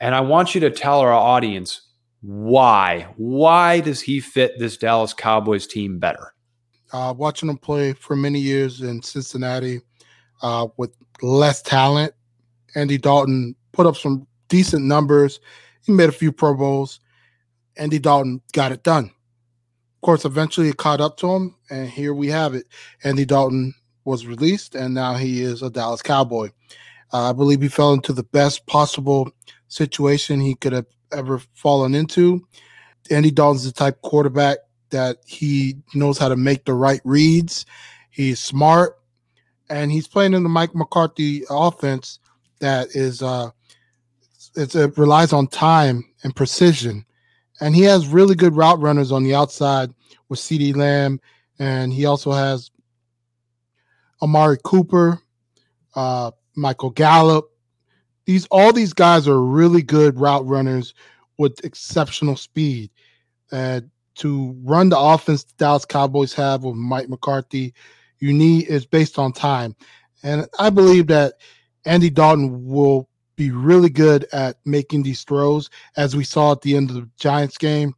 [0.00, 1.80] And I want you to tell our audience
[2.22, 3.08] why.
[3.16, 6.34] Why does he fit this Dallas Cowboys team better?
[6.92, 9.80] Uh, watching him play for many years in Cincinnati
[10.42, 12.12] uh, with less talent,
[12.74, 15.40] Andy Dalton put up some decent numbers.
[15.84, 17.00] He made a few Pro Bowls.
[17.76, 19.06] Andy Dalton got it done.
[19.06, 22.66] Of course, eventually it caught up to him, and here we have it.
[23.04, 26.50] Andy Dalton was released, and now he is a Dallas Cowboy.
[27.12, 29.30] Uh, I believe he fell into the best possible
[29.72, 32.46] situation he could have ever fallen into.
[33.10, 34.58] Andy Dalton's the type quarterback
[34.90, 37.66] that he knows how to make the right reads.
[38.10, 38.98] He's smart,
[39.68, 42.18] and he's playing in the Mike McCarthy offense
[42.60, 43.50] that is uh,
[44.54, 47.04] it relies on time and precision.
[47.60, 49.90] And he has really good route runners on the outside
[50.28, 51.20] with CeeDee Lamb.
[51.58, 52.70] And he also has
[54.20, 55.20] Amari Cooper,
[55.94, 57.51] uh, Michael Gallup.
[58.24, 60.94] These all these guys are really good route runners
[61.38, 62.90] with exceptional speed.
[63.50, 67.74] And to run the offense the Dallas Cowboys have with Mike McCarthy,
[68.18, 69.74] you need is based on time.
[70.22, 71.34] And I believe that
[71.84, 76.76] Andy Dalton will be really good at making these throws, as we saw at the
[76.76, 77.94] end of the Giants game.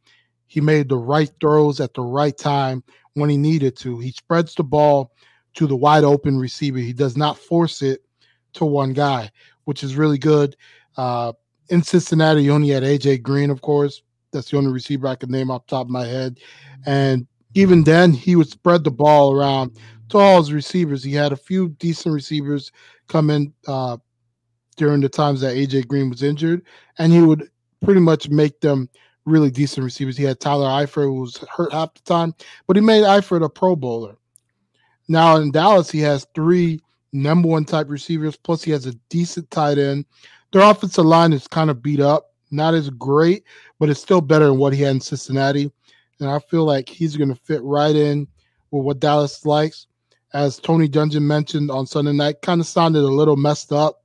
[0.47, 2.83] He made the right throws at the right time
[3.13, 3.99] when he needed to.
[3.99, 5.11] He spreads the ball
[5.55, 6.79] to the wide open receiver.
[6.79, 8.01] He does not force it
[8.53, 9.29] to one guy,
[9.65, 10.55] which is really good.
[10.97, 11.33] Uh,
[11.69, 14.01] in Cincinnati, you only had AJ Green, of course.
[14.31, 16.39] That's the only receiver I can name off top of my head.
[16.85, 19.77] And even then, he would spread the ball around
[20.09, 21.03] to all his receivers.
[21.03, 22.71] He had a few decent receivers
[23.07, 23.97] come in uh,
[24.77, 26.63] during the times that AJ Green was injured,
[26.97, 27.49] and he would
[27.81, 28.89] pretty much make them
[29.25, 30.17] really decent receivers.
[30.17, 32.33] He had Tyler Eifert, who was hurt half the time,
[32.67, 34.17] but he made Eifert a Pro Bowler.
[35.07, 36.79] Now in Dallas, he has three
[37.15, 40.05] number one type receivers, plus he has a decent tight end.
[40.51, 43.43] Their offensive line is kind of beat up, not as great,
[43.79, 45.71] but it's still better than what he had in Cincinnati.
[46.19, 48.27] And I feel like he's going to fit right in
[48.71, 49.87] with what Dallas likes.
[50.33, 54.03] As Tony Dungy mentioned on Sunday night, kind of sounded a little messed up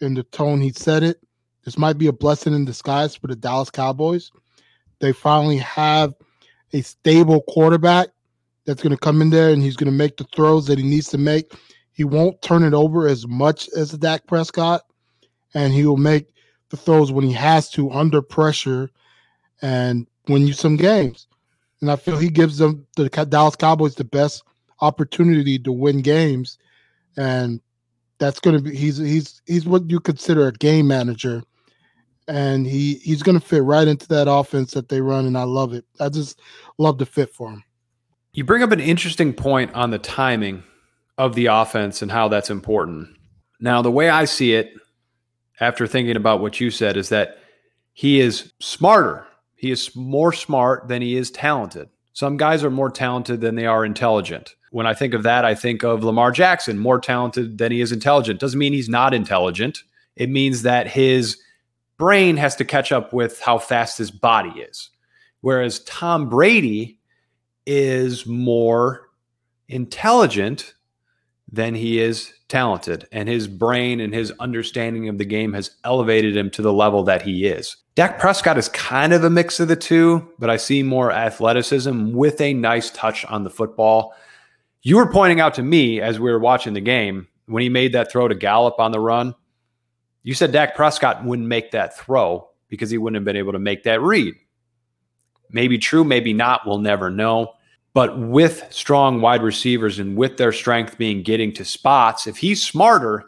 [0.00, 1.20] in the tone he said it.
[1.64, 4.30] This might be a blessing in disguise for the Dallas Cowboys.
[5.00, 6.14] They finally have
[6.72, 8.08] a stable quarterback
[8.64, 10.84] that's going to come in there and he's going to make the throws that he
[10.84, 11.52] needs to make.
[11.96, 14.82] He won't turn it over as much as Dak Prescott,
[15.54, 16.28] and he will make
[16.68, 18.90] the throws when he has to under pressure
[19.62, 21.26] and win you some games.
[21.80, 24.42] And I feel he gives them the Dallas Cowboys the best
[24.82, 26.58] opportunity to win games.
[27.16, 27.62] And
[28.18, 31.42] that's going to be he's he's he's what you consider a game manager
[32.28, 35.44] and he he's going to fit right into that offense that they run and I
[35.44, 35.86] love it.
[35.98, 36.38] I just
[36.76, 37.64] love the fit for him.
[38.32, 40.62] You bring up an interesting point on the timing
[41.18, 43.08] of the offense and how that's important.
[43.60, 44.74] Now, the way I see it
[45.60, 47.38] after thinking about what you said is that
[47.92, 49.26] he is smarter.
[49.54, 51.88] He is more smart than he is talented.
[52.12, 55.54] Some guys are more talented than they are intelligent when I think of that, I
[55.54, 58.40] think of Lamar Jackson, more talented than he is intelligent.
[58.40, 59.82] Doesn't mean he's not intelligent.
[60.16, 61.38] It means that his
[61.96, 64.90] brain has to catch up with how fast his body is.
[65.40, 66.98] Whereas Tom Brady
[67.64, 69.08] is more
[69.70, 70.74] intelligent
[71.48, 73.06] then he is talented.
[73.12, 77.04] And his brain and his understanding of the game has elevated him to the level
[77.04, 77.76] that he is.
[77.94, 82.12] Dak Prescott is kind of a mix of the two, but I see more athleticism
[82.12, 84.14] with a nice touch on the football.
[84.82, 87.92] You were pointing out to me as we were watching the game when he made
[87.92, 89.34] that throw to Gallup on the run.
[90.22, 93.58] You said Dak Prescott wouldn't make that throw because he wouldn't have been able to
[93.58, 94.34] make that read.
[95.50, 96.66] Maybe true, maybe not.
[96.66, 97.54] We'll never know.
[97.96, 102.62] But with strong wide receivers and with their strength being getting to spots, if he's
[102.62, 103.24] smarter,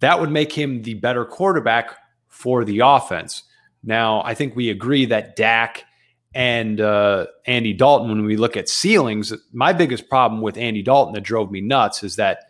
[0.00, 1.94] that would make him the better quarterback
[2.28, 3.42] for the offense.
[3.84, 5.84] Now, I think we agree that Dak
[6.32, 11.12] and uh, Andy Dalton, when we look at ceilings, my biggest problem with Andy Dalton
[11.12, 12.44] that drove me nuts is that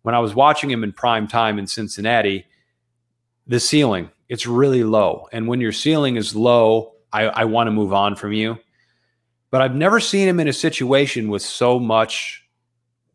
[0.00, 2.46] when I was watching him in prime time in Cincinnati,
[3.46, 5.28] the ceiling, it's really low.
[5.32, 8.56] And when your ceiling is low, I, I want to move on from you.
[9.52, 12.42] But I've never seen him in a situation with so much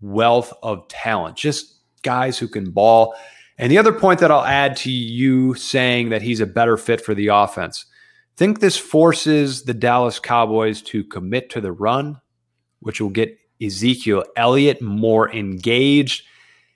[0.02, 3.16] wealth of talent, just guys who can ball.
[3.58, 7.02] And the other point that I'll add to you saying that he's a better fit
[7.02, 7.88] for the offense,
[8.36, 12.22] think this forces the Dallas Cowboys to commit to the run,
[12.82, 16.24] which will get Ezekiel Elliott more engaged.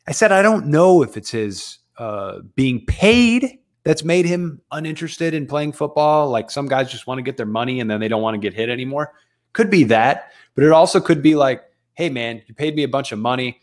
[0.07, 5.35] I said, I don't know if it's his uh, being paid that's made him uninterested
[5.35, 6.29] in playing football.
[6.29, 8.39] Like some guys just want to get their money and then they don't want to
[8.39, 9.13] get hit anymore.
[9.53, 12.87] Could be that, but it also could be like, hey, man, you paid me a
[12.87, 13.59] bunch of money.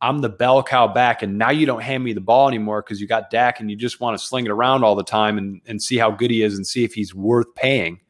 [0.00, 3.00] I'm the bell cow back, and now you don't hand me the ball anymore because
[3.00, 5.60] you got Dak and you just want to sling it around all the time and,
[5.66, 8.00] and see how good he is and see if he's worth paying.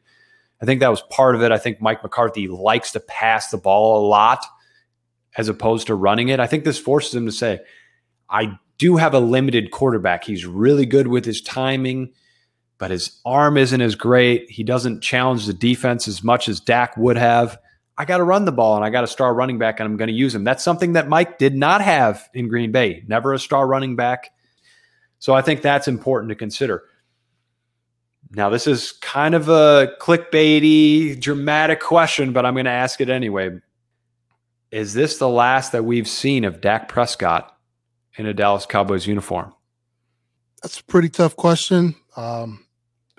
[0.61, 1.51] I think that was part of it.
[1.51, 4.45] I think Mike McCarthy likes to pass the ball a lot
[5.37, 6.39] as opposed to running it.
[6.39, 7.59] I think this forces him to say,
[8.29, 10.23] I do have a limited quarterback.
[10.23, 12.11] He's really good with his timing,
[12.79, 14.49] but his arm isn't as great.
[14.49, 17.59] He doesn't challenge the defense as much as Dak would have.
[17.97, 19.97] I got to run the ball and I got a star running back and I'm
[19.97, 20.45] going to use him.
[20.45, 23.03] That's something that Mike did not have in Green Bay.
[23.05, 24.31] Never a star running back.
[25.19, 26.83] So I think that's important to consider.
[28.31, 33.09] Now, this is kind of a clickbaity, dramatic question, but I'm going to ask it
[33.09, 33.59] anyway.
[34.71, 37.53] Is this the last that we've seen of Dak Prescott
[38.15, 39.53] in a Dallas Cowboys uniform?
[40.61, 41.95] That's a pretty tough question.
[42.15, 42.65] Um,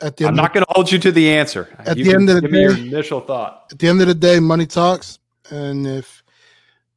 [0.01, 1.69] at the I'm not going to hold you to the answer.
[1.81, 3.67] At you the end of the day, initial thought.
[3.71, 5.19] At the end of the day, money talks,
[5.51, 6.23] and if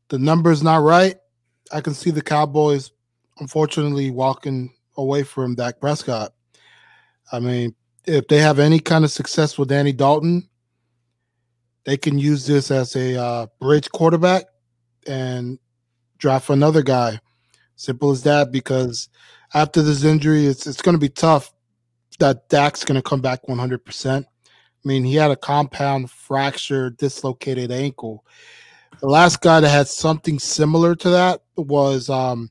[0.10, 1.16] the number's not right,
[1.72, 2.92] I can see the Cowboys,
[3.40, 6.34] unfortunately, walking away from Dak Prescott.
[7.32, 10.50] I mean, if they have any kind of success with Andy Dalton,
[11.86, 14.46] they can use this as a uh, bridge quarterback
[15.08, 15.60] and
[16.18, 17.20] draft another guy
[17.76, 18.52] Simple as that.
[18.52, 19.10] Because
[19.54, 21.53] after this injury, it's it's going to be tough.
[22.24, 23.84] That Dak's going to come back 100.
[23.84, 28.24] percent I mean, he had a compound fracture, dislocated ankle.
[29.02, 32.50] The last guy that had something similar to that was um,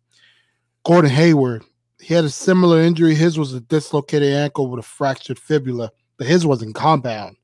[0.84, 1.64] Gordon Hayward.
[1.98, 3.14] He had a similar injury.
[3.14, 7.38] His was a dislocated ankle with a fractured fibula, but his wasn't compound.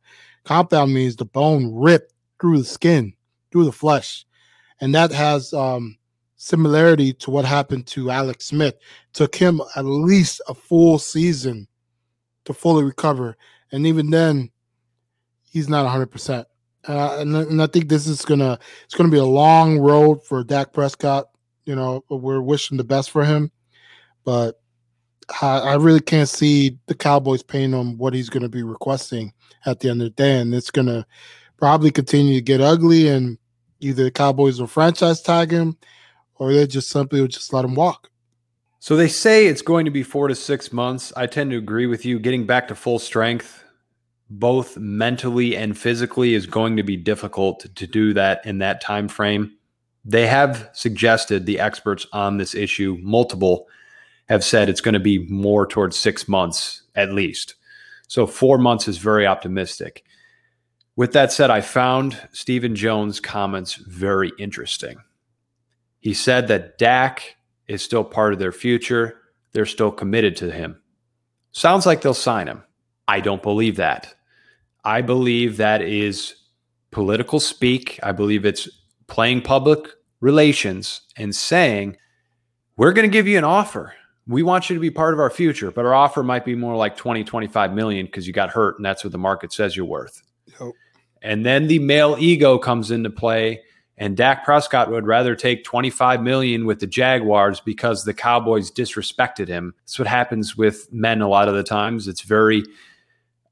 [0.44, 3.14] Compound means the bone ripped through the skin,
[3.50, 4.26] through the flesh,
[4.82, 5.96] and that has um,
[6.36, 8.74] similarity to what happened to Alex Smith.
[9.14, 11.66] took him at least a full season
[12.48, 13.36] to fully recover,
[13.70, 14.50] and even then,
[15.44, 16.02] he's not 100.
[16.02, 16.46] Uh, percent
[16.84, 20.72] and, and I think this is gonna it's gonna be a long road for Dak
[20.72, 21.26] Prescott.
[21.64, 23.50] You know, we're wishing the best for him,
[24.24, 24.58] but
[25.42, 29.32] I, I really can't see the Cowboys paying him what he's going to be requesting
[29.66, 31.04] at the end of the day, and it's going to
[31.58, 33.08] probably continue to get ugly.
[33.08, 33.36] And
[33.80, 35.76] either the Cowboys will franchise tag him,
[36.36, 38.10] or they just simply would just let him walk.
[38.80, 41.12] So they say it's going to be four to six months.
[41.16, 42.18] I tend to agree with you.
[42.18, 43.64] Getting back to full strength,
[44.30, 49.08] both mentally and physically, is going to be difficult to do that in that time
[49.08, 49.56] frame.
[50.04, 53.66] They have suggested the experts on this issue, multiple,
[54.28, 57.56] have said it's going to be more towards six months at least.
[58.06, 60.04] So four months is very optimistic.
[60.94, 64.98] With that said, I found Stephen Jones' comments very interesting.
[66.00, 67.36] He said that Dak
[67.68, 69.20] is still part of their future.
[69.52, 70.80] They're still committed to him.
[71.52, 72.64] Sounds like they'll sign him.
[73.06, 74.14] I don't believe that.
[74.84, 76.34] I believe that is
[76.90, 77.98] political speak.
[78.02, 78.68] I believe it's
[79.06, 79.88] playing public
[80.20, 81.96] relations and saying,
[82.76, 83.94] we're going to give you an offer.
[84.26, 86.76] We want you to be part of our future, but our offer might be more
[86.76, 89.86] like 20, 25 million because you got hurt and that's what the market says you're
[89.86, 90.22] worth.
[90.60, 90.72] Yep.
[91.22, 93.62] And then the male ego comes into play
[93.98, 99.48] and Dak Prescott would rather take 25 million with the Jaguars because the Cowboys disrespected
[99.48, 99.74] him.
[99.82, 102.08] That's what happens with men a lot of the times.
[102.08, 102.64] It's very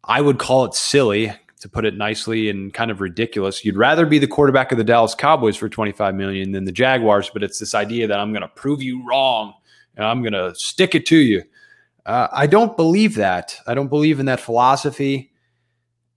[0.04, 1.32] I would call it silly.
[1.60, 3.64] to put it nicely and kind of ridiculous.
[3.64, 7.30] You'd rather be the quarterback of the Dallas Cowboys for 25 million than the Jaguars,
[7.30, 9.54] but it's this idea that I'm going to prove you wrong
[9.96, 11.42] and I'm going to stick it to you.
[12.04, 13.58] Uh, I don't believe that.
[13.66, 15.32] I don't believe in that philosophy.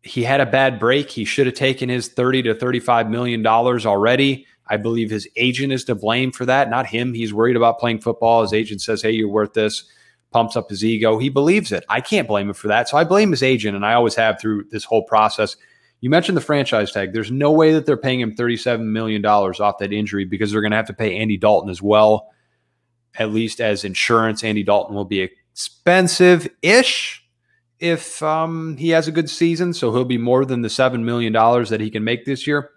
[0.02, 1.10] He had a bad break.
[1.10, 4.46] He should have taken his 30 to 35 million dollars already.
[4.68, 7.14] I believe his agent is to blame for that, not him.
[7.14, 8.44] He's worried about playing football.
[8.44, 9.84] His agent says, "Hey, you're worth this."
[10.32, 11.18] Pumps up his ego.
[11.18, 11.84] He believes it.
[11.90, 12.88] I can't blame him for that.
[12.88, 15.56] So I blame his agent, and I always have through this whole process.
[16.02, 17.14] You mentioned the franchise tag.
[17.14, 20.72] There's no way that they're paying him $37 million off that injury because they're going
[20.72, 22.30] to have to pay Andy Dalton as well,
[23.16, 24.44] at least as insurance.
[24.44, 27.26] Andy Dalton will be expensive ish
[27.80, 29.74] if um, he has a good season.
[29.74, 32.72] So he'll be more than the $7 million that he can make this year.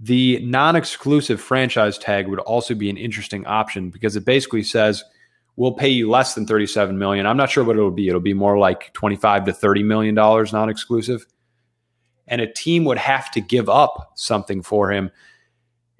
[0.00, 5.04] The non exclusive franchise tag would also be an interesting option because it basically says
[5.56, 7.26] we'll pay you less than 37 million.
[7.26, 8.08] I'm not sure what it'll be.
[8.08, 11.24] It'll be more like 25 to 30 million dollars non exclusive.
[12.26, 15.10] And a team would have to give up something for him,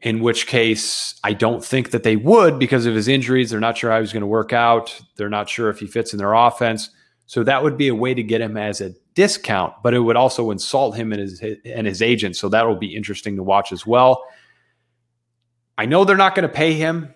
[0.00, 3.50] in which case I don't think that they would because of his injuries.
[3.50, 4.98] They're not sure how he's going to work out.
[5.16, 6.90] They're not sure if he fits in their offense.
[7.26, 10.16] So that would be a way to get him as a discount, but it would
[10.16, 12.36] also insult him and his and his agent.
[12.36, 14.24] So that will be interesting to watch as well.
[15.78, 17.14] I know they're not going to pay him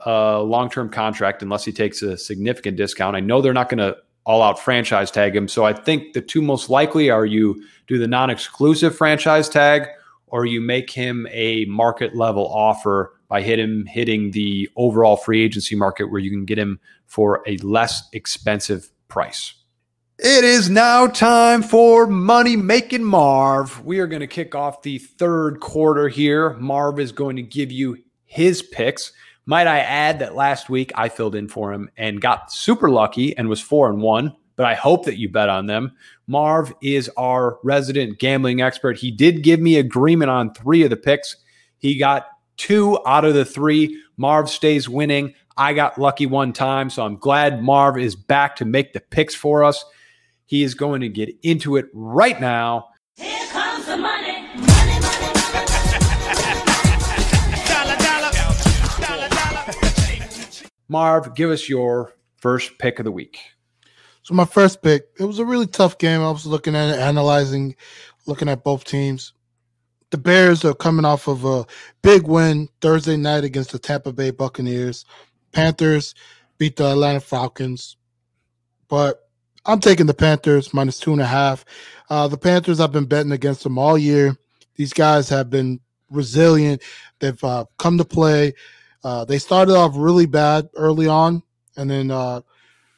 [0.00, 3.16] a long-term contract unless he takes a significant discount.
[3.16, 5.48] I know they're not going to all-out franchise tag him.
[5.48, 9.88] So I think the two most likely are you do the non-exclusive franchise tag
[10.26, 15.42] or you make him a market level offer by hit him hitting the overall free
[15.42, 19.54] agency market where you can get him for a less expensive price.
[20.18, 23.84] It is now time for Money Making Marv.
[23.84, 26.54] We are going to kick off the third quarter here.
[26.54, 29.12] Marv is going to give you his picks.
[29.46, 33.36] Might I add that last week I filled in for him and got super lucky
[33.36, 35.92] and was four and one, but I hope that you bet on them.
[36.26, 38.98] Marv is our resident gambling expert.
[38.98, 41.36] He did give me agreement on three of the picks.
[41.78, 44.02] He got two out of the three.
[44.16, 45.32] Marv stays winning.
[45.60, 49.34] I got lucky one time, so I'm glad Marv is back to make the picks
[49.34, 49.84] for us.
[50.46, 52.90] He is going to get into it right now.
[53.16, 54.42] Here comes the money.
[54.54, 55.66] Money, money, money.
[57.66, 58.30] dollar, dollar,
[59.00, 59.72] dollar, dollar.
[60.86, 63.40] Marv, give us your first pick of the week.
[64.22, 66.20] So my first pick, it was a really tough game.
[66.20, 67.74] I was looking at it, analyzing,
[68.26, 69.32] looking at both teams.
[70.10, 71.66] The Bears are coming off of a
[72.00, 75.04] big win Thursday night against the Tampa Bay Buccaneers.
[75.58, 76.14] Panthers
[76.56, 77.96] beat the Atlanta Falcons,
[78.86, 79.28] but
[79.66, 81.64] I'm taking the Panthers minus two and a half.
[82.08, 84.36] Uh, the Panthers, I've been betting against them all year.
[84.76, 85.80] These guys have been
[86.12, 86.80] resilient.
[87.18, 88.54] They've uh, come to play.
[89.02, 91.42] Uh, they started off really bad early on,
[91.76, 92.42] and then uh,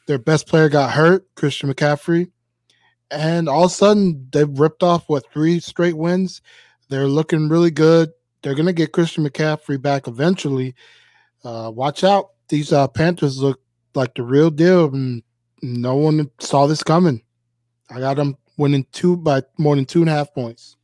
[0.05, 2.29] their best player got hurt, Christian McCaffrey,
[3.09, 6.43] and all of a sudden they've ripped off what three straight wins.
[6.89, 8.11] They're looking really good.
[8.43, 10.75] They're gonna get Christian McCaffrey back eventually.
[11.43, 12.30] Uh, watch out!
[12.51, 13.61] These uh, Panthers look
[13.95, 15.23] like the real deal, and
[15.61, 17.21] no one saw this coming.
[17.89, 20.75] I got them winning two by more than two and a half points.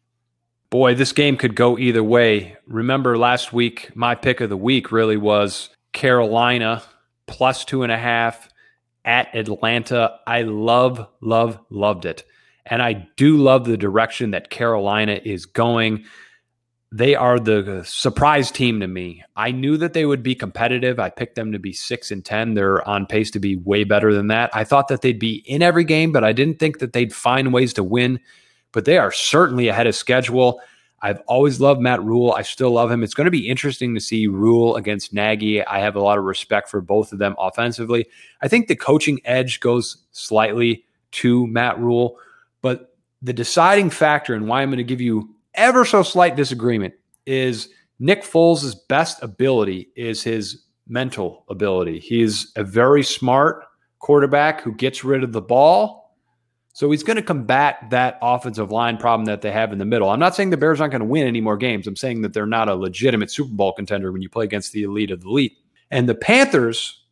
[0.70, 2.56] Boy, this game could go either way.
[2.68, 6.84] Remember last week, my pick of the week really was Carolina
[7.26, 8.48] plus two and a half
[9.04, 10.20] at Atlanta.
[10.26, 12.24] I love, love, loved it.
[12.66, 16.06] And I do love the direction that Carolina is going.
[16.98, 19.24] They are the surprise team to me.
[19.36, 21.00] I knew that they would be competitive.
[21.00, 22.56] I picked them to be six and 10.
[22.56, 24.50] They're on pace to be way better than that.
[24.52, 27.54] I thought that they'd be in every game, but I didn't think that they'd find
[27.54, 28.20] ways to win.
[28.72, 30.60] But they are certainly ahead of schedule.
[31.00, 32.32] I've always loved Matt Rhule.
[32.32, 33.04] I still love him.
[33.04, 35.64] It's going to be interesting to see Rhule against Nagy.
[35.64, 38.08] I have a lot of respect for both of them offensively.
[38.42, 42.18] I think the coaching edge goes slightly to Matt Rhule,
[42.64, 46.94] but the deciding factor and why I'm going to give you ever so slight disagreement
[47.26, 52.00] is Nick Foles' best ability is his mental ability.
[52.00, 53.66] He's a very smart
[54.00, 56.16] quarterback who gets rid of the ball.
[56.74, 60.10] So he's going to combat that offensive line problem that they have in the middle.
[60.10, 61.88] I'm not saying the Bears aren't going to win any more games.
[61.88, 64.84] I'm saying that they're not a legitimate Super Bowl contender when you play against the
[64.84, 65.58] elite of the elite.
[65.90, 67.04] And the Panthers,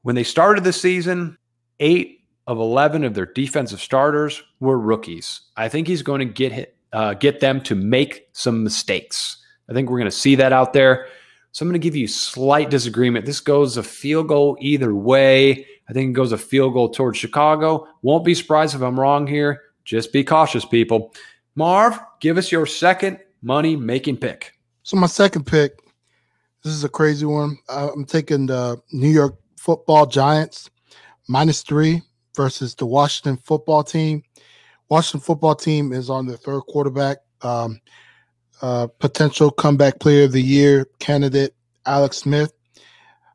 [0.00, 1.36] when they started the season,
[1.80, 5.42] eight of 11 of their defensive starters were rookies.
[5.56, 9.38] I think he's going to get hit, uh, get them to make some mistakes.
[9.68, 11.08] I think we're going to see that out there.
[11.52, 13.26] So I'm going to give you slight disagreement.
[13.26, 15.66] This goes a field goal either way.
[15.88, 17.86] I think it goes a field goal towards Chicago.
[18.02, 19.60] Won't be surprised if I'm wrong here.
[19.84, 21.12] Just be cautious, people.
[21.54, 24.58] Marv, give us your second money making pick.
[24.82, 25.78] So my second pick,
[26.64, 27.58] this is a crazy one.
[27.68, 30.70] Uh, I'm taking the New York Football Giants
[31.28, 32.02] minus three
[32.34, 34.22] versus the Washington Football Team.
[34.92, 37.16] Washington football team is on their third quarterback.
[37.40, 37.80] Um,
[38.60, 41.54] uh, potential comeback player of the year candidate
[41.86, 42.52] Alex Smith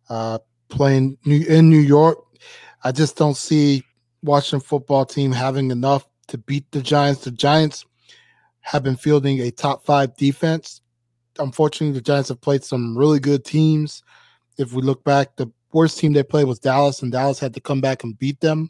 [0.07, 0.37] uh,
[0.69, 2.19] playing New, in New York.
[2.83, 3.83] I just don't see
[4.21, 7.23] Washington football team having enough to beat the Giants.
[7.23, 7.87] The Giants
[8.59, 10.81] have been fielding a top five defense.
[11.39, 14.03] Unfortunately, the Giants have played some really good teams.
[14.59, 17.59] If we look back, the worst team they played was Dallas, and Dallas had to
[17.59, 18.69] come back and beat them.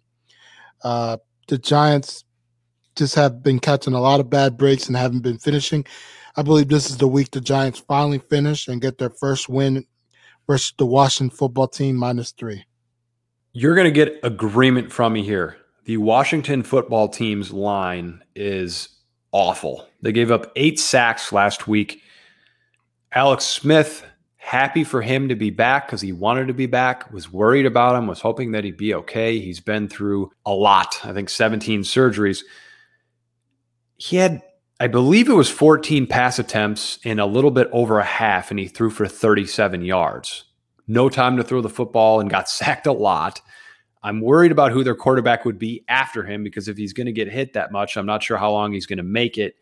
[0.86, 1.18] Uh,
[1.50, 2.24] the Giants
[2.98, 5.86] just have been catching a lot of bad breaks and haven't been finishing.
[6.36, 9.86] I believe this is the week the Giants finally finish and get their first win
[10.48, 12.66] versus the Washington football team minus three.
[13.54, 15.58] You're going to get agreement from me here.
[15.86, 18.90] The Washington football team's line is
[19.32, 19.88] awful.
[20.02, 22.02] They gave up eight sacks last week.
[23.14, 27.32] Alex Smith, happy for him to be back because he wanted to be back, was
[27.32, 29.40] worried about him, was hoping that he'd be okay.
[29.40, 32.44] He's been through a lot, I think 17 surgeries.
[33.98, 34.42] He had,
[34.80, 38.60] I believe it was 14 pass attempts in a little bit over a half, and
[38.60, 40.46] he threw for 37 yards.
[40.88, 43.42] No time to throw the football and got sacked a lot.
[44.04, 47.12] I'm worried about who their quarterback would be after him because if he's going to
[47.12, 49.56] get hit that much, I'm not sure how long he's going to make it.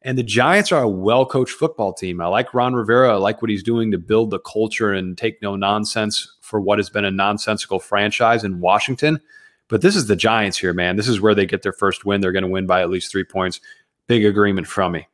[0.00, 2.20] And the Giants are a well coached football team.
[2.20, 3.12] I like Ron Rivera.
[3.12, 6.78] I like what he's doing to build the culture and take no nonsense for what
[6.78, 9.20] has been a nonsensical franchise in Washington.
[9.68, 10.96] But this is the Giants here, man.
[10.96, 12.20] This is where they get their first win.
[12.20, 13.60] They're going to win by at least three points.
[14.06, 15.08] Big agreement from me.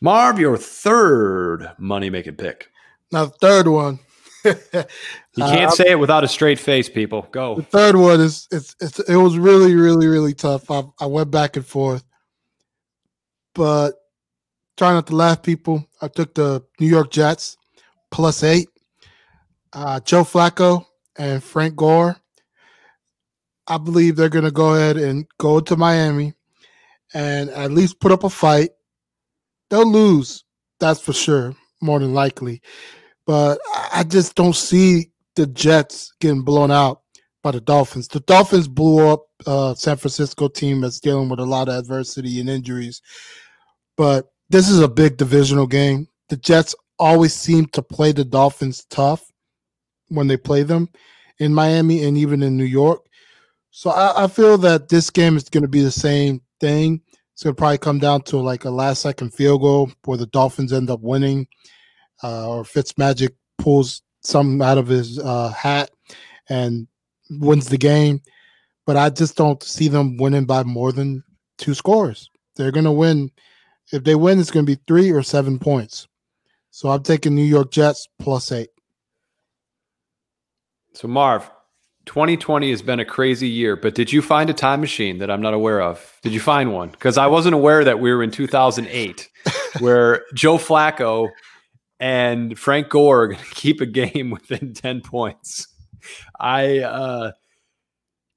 [0.00, 2.70] Marv, your third money making pick.
[3.12, 3.98] Now, the third one.
[4.44, 7.22] You can't Uh, say it without a straight face, people.
[7.22, 7.60] The Go.
[7.60, 10.68] third one is it's, it's it was really really really tough.
[10.70, 12.02] I, I went back and forth,
[13.54, 13.92] but
[14.76, 15.86] trying not to laugh, people.
[16.02, 17.56] I took the New York Jets
[18.10, 18.68] plus eight.
[19.72, 22.16] Uh, Joe Flacco and Frank Gore.
[23.68, 26.34] I believe they're going to go ahead and go to Miami
[27.14, 28.70] and at least put up a fight.
[29.70, 30.44] They'll lose,
[30.80, 32.62] that's for sure, more than likely.
[33.26, 33.60] But
[33.92, 37.02] I just don't see the Jets getting blown out
[37.42, 38.08] by the Dolphins.
[38.08, 42.40] The Dolphins blew up uh, San Francisco team that's dealing with a lot of adversity
[42.40, 43.02] and injuries.
[43.96, 46.08] But this is a big divisional game.
[46.30, 49.30] The Jets always seem to play the Dolphins tough
[50.08, 50.88] when they play them
[51.38, 53.04] in Miami and even in New York.
[53.70, 57.00] So I, I feel that this game is going to be the same thing.
[57.32, 60.26] It's going to probably come down to like a last second field goal where the
[60.26, 61.46] Dolphins end up winning,
[62.22, 65.90] uh, or Fitzmagic pulls something out of his uh, hat
[66.48, 66.88] and
[67.30, 68.20] wins the game.
[68.86, 71.22] But I just don't see them winning by more than
[71.58, 72.30] two scores.
[72.56, 73.30] They're going to win.
[73.92, 76.08] If they win, it's going to be three or seven points.
[76.70, 78.70] So I'm taking New York Jets plus eight.
[80.94, 81.48] So, Marv,
[82.08, 85.42] 2020 has been a crazy year, but did you find a time machine that I'm
[85.42, 86.18] not aware of?
[86.22, 86.88] Did you find one?
[86.88, 89.28] Because I wasn't aware that we were in 2008,
[89.80, 91.28] where Joe Flacco
[92.00, 95.68] and Frank Gore are going to keep a game within 10 points.
[96.40, 97.32] I uh,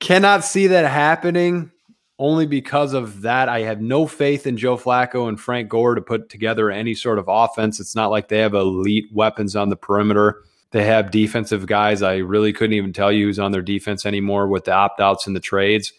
[0.01, 1.71] cannot see that happening
[2.19, 3.47] only because of that.
[3.47, 7.19] I have no faith in Joe Flacco and Frank Gore to put together any sort
[7.19, 7.79] of offense.
[7.79, 10.43] It's not like they have elite weapons on the perimeter.
[10.71, 12.01] They have defensive guys.
[12.01, 15.27] I really couldn't even tell you who's on their defense anymore with the opt outs
[15.27, 15.91] and the trades.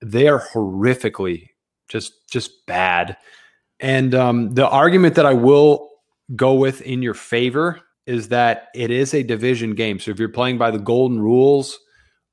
[0.00, 1.48] They are horrifically
[1.88, 3.16] just just bad.
[3.80, 5.90] And um, the argument that I will
[6.34, 9.98] go with in your favor is that it is a division game.
[9.98, 11.78] So if you're playing by the golden rules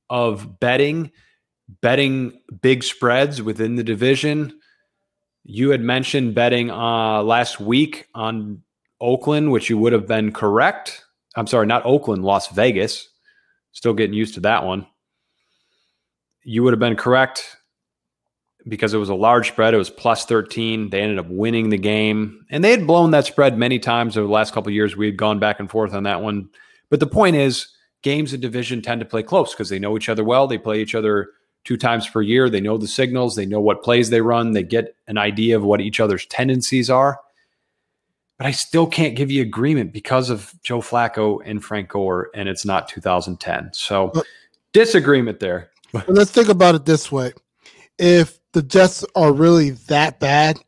[0.09, 1.11] of betting,
[1.81, 4.59] betting big spreads within the division,
[5.43, 8.63] you had mentioned betting uh, last week on
[8.99, 11.04] Oakland, which you would have been correct.
[11.35, 13.09] I'm sorry, not Oakland, Las Vegas.
[13.71, 14.87] Still getting used to that one.
[16.43, 17.57] You would have been correct
[18.67, 19.73] because it was a large spread.
[19.73, 20.89] It was plus 13.
[20.89, 22.45] They ended up winning the game.
[22.49, 24.95] And they had blown that spread many times over the last couple years.
[24.95, 26.49] We had gone back and forth on that one.
[26.89, 27.67] But the point is,
[28.01, 30.47] games in division tend to play close because they know each other well.
[30.47, 31.29] They play each other
[31.63, 32.49] two times per year.
[32.49, 33.35] They know the signals.
[33.35, 34.53] They know what plays they run.
[34.53, 37.19] They get an idea of what each other's tendencies are.
[38.37, 42.49] But I still can't give you agreement because of Joe Flacco and Frank Gore, and
[42.49, 43.69] it's not 2010.
[43.73, 44.25] So But-
[44.73, 45.71] disagreement there.
[45.93, 47.31] But let's think about it this way.
[47.97, 50.59] If the Jets are really that bad,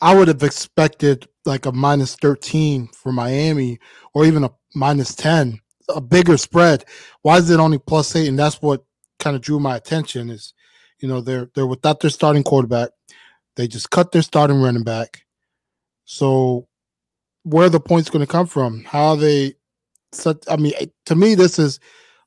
[0.00, 3.78] I would have expected like a minus 13 for Miami
[4.14, 5.60] or even a minus 10,
[5.90, 6.84] a bigger spread.
[7.20, 8.28] Why is it only plus eight?
[8.28, 8.84] And that's what
[9.18, 10.54] kind of drew my attention is,
[11.00, 12.90] you know, they're they're without their starting quarterback.
[13.56, 15.22] They just cut their starting running back.
[16.04, 16.68] So
[17.44, 18.84] where the points going to come from?
[18.84, 19.54] How they
[20.12, 20.72] such I mean,
[21.06, 21.80] to me, this is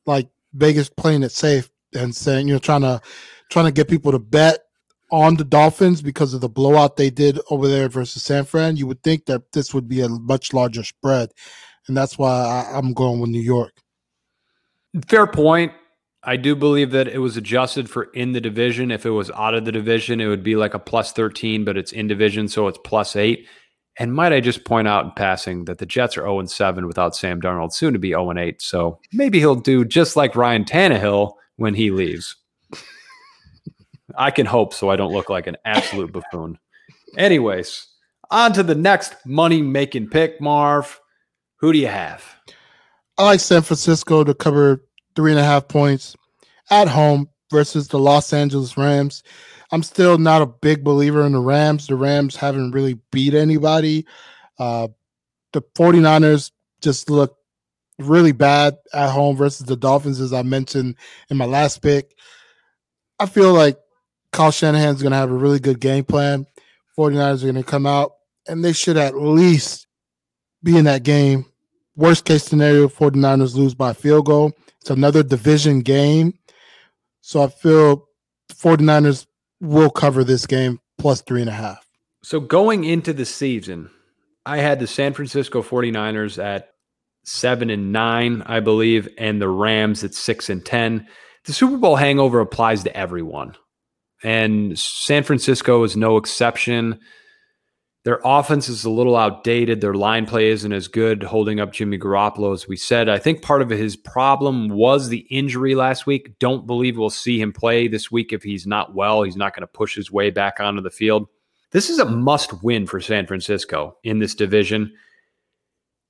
[0.06, 3.02] like Vegas playing it safe and saying, you know, trying to
[3.50, 4.60] trying to get people to bet
[5.12, 8.88] on the Dolphins because of the blowout they did over there versus San Fran, you
[8.88, 11.30] would think that this would be a much larger spread.
[11.88, 13.74] And that's why I, I'm going with New York.
[15.08, 15.72] Fair point.
[16.24, 18.90] I do believe that it was adjusted for in the division.
[18.90, 21.78] If it was out of the division, it would be like a plus 13, but
[21.78, 23.48] it's in division, so it's plus eight.
[23.98, 27.16] And might I just point out in passing that the Jets are 0 7 without
[27.16, 28.62] Sam Darnold, soon to be 0 8.
[28.62, 32.36] So maybe he'll do just like Ryan Tannehill when he leaves.
[34.18, 36.58] I can hope so I don't look like an absolute buffoon.
[37.18, 37.88] Anyways,
[38.32, 41.00] on to the next money making pick, Marv.
[41.58, 42.24] Who do you have?
[43.18, 44.84] I like San Francisco to cover
[45.16, 46.16] three and a half points
[46.70, 49.24] at home versus the Los Angeles Rams.
[49.72, 51.88] I'm still not a big believer in the Rams.
[51.88, 54.06] The Rams haven't really beat anybody.
[54.60, 54.90] Uh,
[55.54, 56.52] the 49ers
[56.82, 57.38] just look
[57.98, 60.96] really bad at home versus the Dolphins, as I mentioned
[61.30, 62.16] in my last pick.
[63.20, 63.78] I feel like
[64.32, 66.46] Kyle Shanahan's going to have a really good game plan.
[66.98, 68.14] 49ers are going to come out,
[68.48, 69.88] and they should at least
[70.62, 71.46] be in that game.
[71.96, 74.52] Worst case scenario, 49ers lose by field goal.
[74.82, 76.38] It's another division game.
[77.22, 78.08] So I feel
[78.52, 79.26] 49ers
[79.62, 81.88] will cover this game plus three and a half.
[82.24, 83.90] So going into the season,
[84.46, 86.70] I had the San Francisco 49ers at
[87.24, 91.08] seven and nine, I believe, and the Rams at six and 10.
[91.46, 93.56] The Super Bowl hangover applies to everyone.
[94.24, 97.00] And San Francisco is no exception.
[98.06, 99.82] Their offense is a little outdated.
[99.82, 103.10] Their line play isn't as good holding up Jimmy Garoppolo as we said.
[103.10, 106.38] I think part of his problem was the injury last week.
[106.38, 109.24] Don't believe we'll see him play this week if he's not well.
[109.24, 111.28] He's not going to push his way back onto the field.
[111.72, 114.94] This is a must win for San Francisco in this division.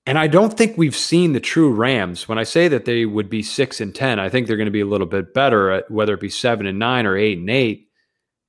[0.05, 2.27] And I don't think we've seen the true Rams.
[2.27, 4.71] When I say that they would be 6 and 10, I think they're going to
[4.71, 7.49] be a little bit better at whether it be 7 and 9 or 8 and
[7.49, 7.87] 8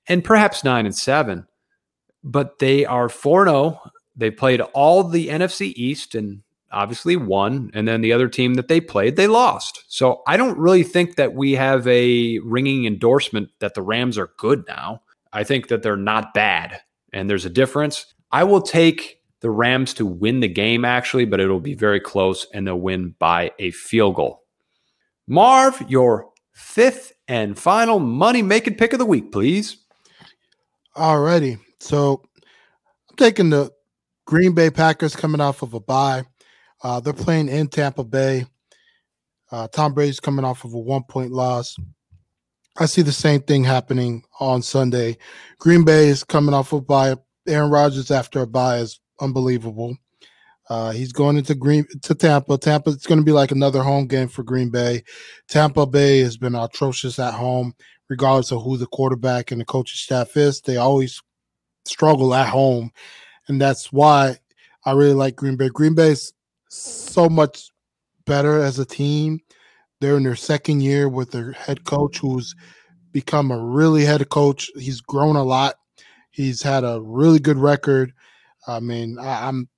[0.09, 1.47] and perhaps 9 and 7
[2.27, 3.81] but they are 4 0.
[4.16, 7.70] They played all the NFC East and obviously won.
[7.72, 9.85] And then the other team that they played, they lost.
[9.89, 14.33] So I don't really think that we have a ringing endorsement that the Rams are
[14.39, 15.03] good now.
[15.33, 16.81] I think that they're not bad.
[17.12, 18.07] And there's a difference.
[18.33, 22.47] I will take the Rams to win the game, actually, but it'll be very close
[22.53, 24.43] and they'll win by a field goal.
[25.29, 29.79] Marv, your fifth and final money making pick of the week, please.
[30.97, 31.59] Alrighty.
[31.81, 32.22] So
[33.11, 33.70] I'm taking the
[34.27, 36.24] Green Bay Packers coming off of a bye.
[36.83, 38.47] Uh, they're playing in Tampa Bay.
[39.51, 41.77] Uh, Tom Brady's coming off of a one point loss.
[42.79, 45.16] I see the same thing happening on Sunday.
[45.59, 47.16] Green Bay is coming off of a bye.
[47.49, 49.97] Aaron Rodgers after a bye is unbelievable.
[50.68, 52.59] Uh, he's going into Green to Tampa.
[52.59, 55.05] Tampa, it's going to be like another home game for Green Bay.
[55.49, 57.72] Tampa Bay has been atrocious at home,
[58.09, 60.61] regardless of who the quarterback and the coaching staff is.
[60.61, 61.22] They always
[61.87, 62.91] struggle at home,
[63.49, 64.39] and that's why
[64.84, 65.68] I really like Green Bay.
[65.68, 66.32] Green Bay's
[66.68, 67.70] so much
[68.24, 69.41] better as a team.
[70.01, 72.55] They're in their second year with their head coach, who's
[73.12, 74.70] become a really head coach.
[74.76, 75.76] He's grown a lot.
[76.30, 78.12] He's had a really good record.
[78.66, 79.68] I mean, I, I'm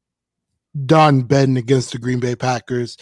[0.86, 2.96] done betting against the Green Bay Packers.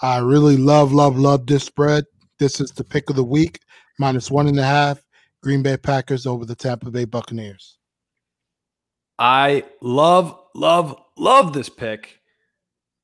[0.00, 2.04] I really love, love, love this spread.
[2.38, 3.60] This is the pick of the week,
[3.98, 5.02] minus one and a half.
[5.42, 7.78] Green Bay Packers over the Tampa Bay Buccaneers.
[9.18, 12.20] I love, love, love this pick.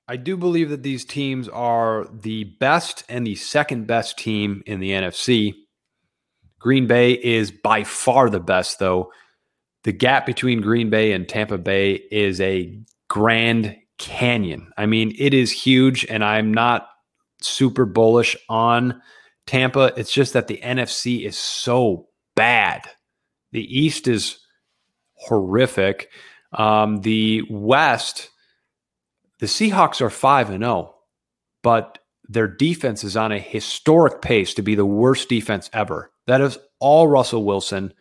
[0.09, 4.81] I do believe that these teams are the best and the second best team in
[4.81, 5.55] the NFC.
[6.59, 9.13] Green Bay is by far the best, though.
[9.85, 14.73] The gap between Green Bay and Tampa Bay is a grand canyon.
[14.77, 16.89] I mean, it is huge, and I'm not
[17.43, 19.01] super bullish on
[19.47, 19.93] Tampa.
[19.97, 22.89] It's just that the NFC is so bad.
[23.53, 24.39] The East is
[25.19, 26.11] horrific.
[26.53, 28.31] Um, the West,
[29.39, 30.95] the Seahawks are 5 and 0,
[31.63, 31.99] but
[32.29, 36.11] their defense is on a historic pace to be the worst defense ever.
[36.27, 37.95] That is all Russell Wilson.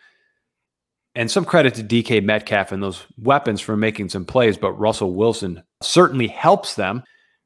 [1.16, 5.16] And some credit to DK Metcalf and those weapons for making some plays, but Russell
[5.16, 7.04] Wilson certainly helps them.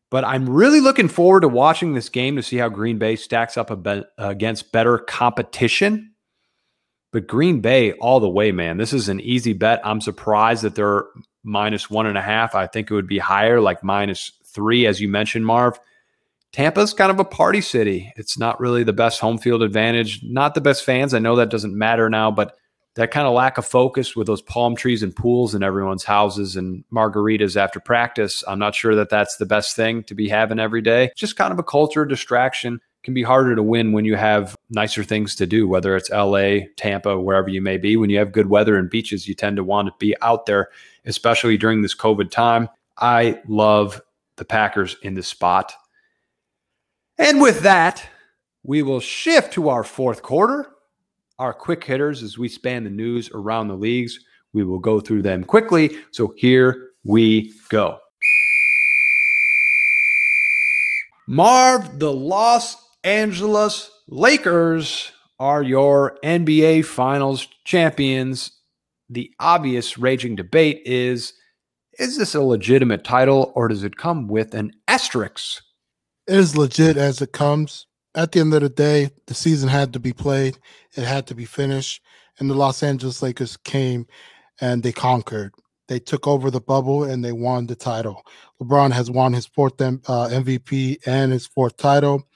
[0.10, 3.56] But I'm really looking forward to watching this game to see how Green Bay stacks
[3.56, 6.11] up be- against better competition.
[7.12, 8.78] But Green Bay, all the way, man.
[8.78, 9.82] This is an easy bet.
[9.86, 11.06] I'm surprised that they're
[11.44, 12.56] minus one and a half.
[12.56, 15.80] I think it would be higher, like minus three, as you mentioned, Marv.
[16.54, 18.12] Tampa's kind of a party city.
[18.18, 21.14] It's not really the best home field advantage, not the best fans.
[21.14, 22.56] I know that doesn't matter now, but
[22.96, 26.58] that kind of lack of focus with those palm trees and pools in everyone's houses
[26.58, 30.60] and margaritas after practice, I'm not sure that that's the best thing to be having
[30.60, 31.12] every day.
[31.16, 32.82] Just kind of a culture distraction.
[33.04, 36.68] Can be harder to win when you have nicer things to do, whether it's LA,
[36.78, 37.98] Tampa, wherever you may be.
[37.98, 40.70] When you have good weather and beaches, you tend to want to be out there,
[41.06, 42.70] especially during this COVID time.
[42.98, 44.02] I love
[44.36, 45.74] the Packers in this spot.
[47.18, 48.04] And with that,
[48.64, 50.68] we will shift to our fourth quarter,
[51.40, 54.20] our quick hitters as we span the news around the leagues.
[54.54, 55.98] We will go through them quickly.
[56.12, 58.00] So here we go.
[61.28, 68.52] Marv, the Los Angeles Lakers are your NBA Finals champions.
[69.10, 71.34] The obvious raging debate is
[72.00, 75.62] is this a legitimate title or does it come with an asterisk?
[76.28, 77.86] It is legit as it comes.
[78.16, 80.58] At the end of the day, the season had to be played,
[80.96, 82.02] it had to be finished,
[82.40, 84.06] and the Los Angeles Lakers came
[84.60, 85.54] and they conquered.
[85.88, 88.24] They took over the bubble and they won the title.
[88.62, 92.28] LeBron has won his fourth uh, MVP and his fourth title.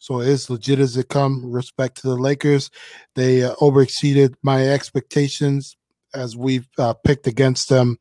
[0.00, 1.52] So it's legit as it come.
[1.52, 2.70] Respect to the Lakers.
[3.14, 5.76] They uh, overexceeded my expectations
[6.14, 7.98] as we've uh, picked against them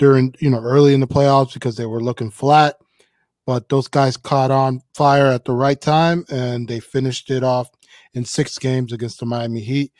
[0.00, 2.76] during, you know, early in the playoffs because they were looking flat.
[3.46, 7.70] But those guys caught on fire at the right time and they finished it off
[8.14, 9.92] in six games against the Miami Heat.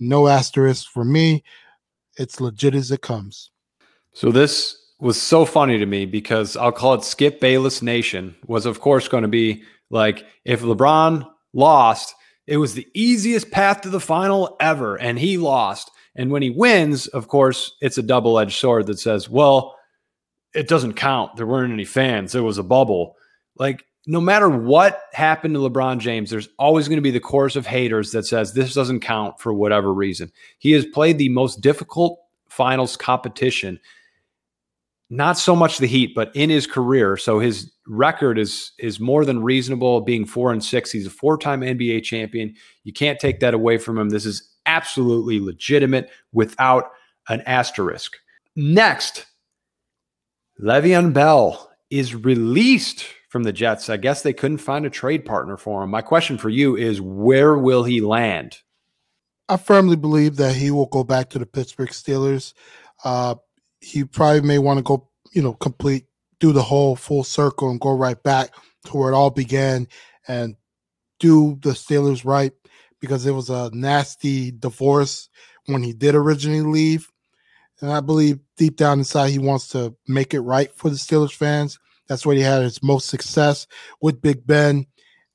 [0.00, 1.44] No asterisk for me.
[2.16, 3.50] It's legit as it comes.
[4.14, 8.64] So this was so funny to me because I'll call it Skip Bayless Nation was
[8.64, 12.14] of course going to be like if LeBron lost,
[12.46, 15.90] it was the easiest path to the final ever and he lost.
[16.16, 19.76] And when he wins, of course, it's a double-edged sword that says, well,
[20.54, 21.36] it doesn't count.
[21.36, 22.34] There weren't any fans.
[22.34, 23.16] It was a bubble.
[23.56, 27.56] Like no matter what happened to LeBron James, there's always going to be the chorus
[27.56, 30.32] of haters that says this doesn't count for whatever reason.
[30.58, 32.18] He has played the most difficult
[32.48, 33.78] finals competition
[35.10, 37.16] not so much the Heat, but in his career.
[37.16, 40.92] So his record is is more than reasonable, being four and six.
[40.92, 42.54] He's a four time NBA champion.
[42.84, 44.08] You can't take that away from him.
[44.08, 46.90] This is absolutely legitimate without
[47.28, 48.16] an asterisk.
[48.54, 49.26] Next,
[50.62, 53.88] Le'Veon Bell is released from the Jets.
[53.88, 55.90] I guess they couldn't find a trade partner for him.
[55.90, 58.58] My question for you is where will he land?
[59.48, 62.52] I firmly believe that he will go back to the Pittsburgh Steelers.
[63.02, 63.34] Uh,
[63.80, 66.06] he probably may want to go, you know, complete,
[66.38, 68.54] do the whole full circle and go right back
[68.86, 69.86] to where it all began
[70.28, 70.56] and
[71.18, 72.52] do the Steelers right
[73.00, 75.28] because it was a nasty divorce
[75.66, 77.10] when he did originally leave.
[77.80, 81.34] And I believe deep down inside he wants to make it right for the Steelers
[81.34, 81.78] fans.
[82.08, 83.66] That's where he had his most success
[84.00, 84.86] with Big Ben.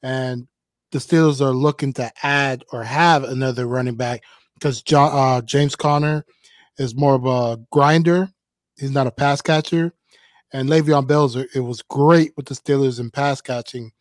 [0.03, 0.47] And
[0.91, 4.23] the Steelers are looking to add or have another running back
[4.53, 6.25] because John uh, James Conner
[6.77, 8.29] is more of a grinder.
[8.77, 9.93] He's not a pass catcher.
[10.53, 13.91] And Le'Veon Bell's it was great with the Steelers in pass catching.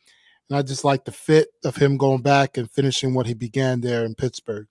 [0.49, 3.81] And I just like the fit of him going back and finishing what he began
[3.81, 4.67] there in Pittsburgh.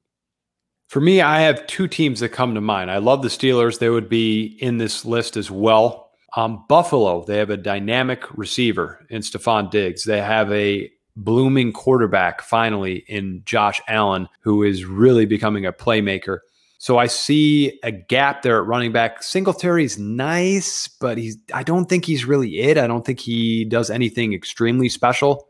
[0.88, 2.92] For me, I have two teams that come to mind.
[2.92, 3.80] I love the Steelers.
[3.80, 6.12] They would be in this list as well.
[6.36, 10.04] Um, Buffalo, they have a dynamic receiver in Stefon Diggs.
[10.04, 16.40] They have a blooming quarterback finally in Josh Allen, who is really becoming a playmaker.
[16.84, 19.24] So I see a gap there at running back.
[19.24, 22.78] Singletary's nice, but he's I don't think he's really it.
[22.78, 25.48] I don't think he does anything extremely special.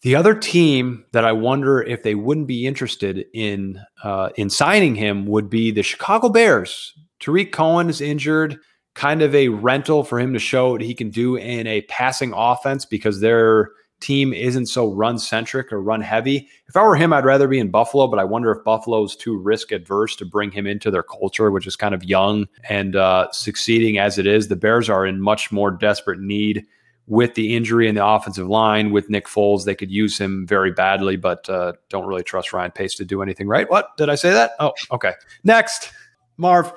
[0.00, 4.96] The other team that I wonder if they wouldn't be interested in uh, in signing
[4.96, 6.92] him would be the Chicago Bears.
[7.20, 8.58] Tarik Cohen is injured,
[8.96, 12.32] kind of a rental for him to show what he can do in a passing
[12.34, 13.70] offense because their
[14.02, 16.48] team isn't so run centric or run heavy.
[16.68, 19.16] If I were him, I'd rather be in Buffalo, but I wonder if Buffalo is
[19.16, 22.96] too risk adverse to bring him into their culture, which is kind of young and
[22.96, 24.48] uh, succeeding as it is.
[24.48, 26.66] The Bears are in much more desperate need
[27.06, 29.64] with the injury in the offensive line with Nick Foles.
[29.64, 33.22] They could use him very badly, but uh, don't really trust Ryan Pace to do
[33.22, 33.68] anything right.
[33.70, 34.52] What did I say that?
[34.60, 35.12] Oh, okay.
[35.44, 35.92] Next,
[36.36, 36.72] Marv,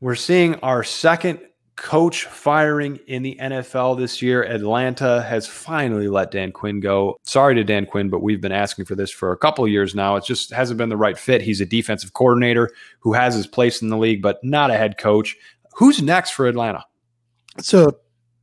[0.00, 1.40] we're seeing our second
[1.76, 4.42] coach firing in the NFL this year.
[4.42, 7.18] Atlanta has finally let Dan Quinn go.
[7.22, 10.16] Sorry to Dan Quinn, but we've been asking for this for a couple years now.
[10.16, 11.42] It just hasn't been the right fit.
[11.42, 12.70] He's a defensive coordinator
[13.00, 15.36] who has his place in the league, but not a head coach.
[15.74, 16.84] Who's next for Atlanta?
[17.58, 17.92] It's a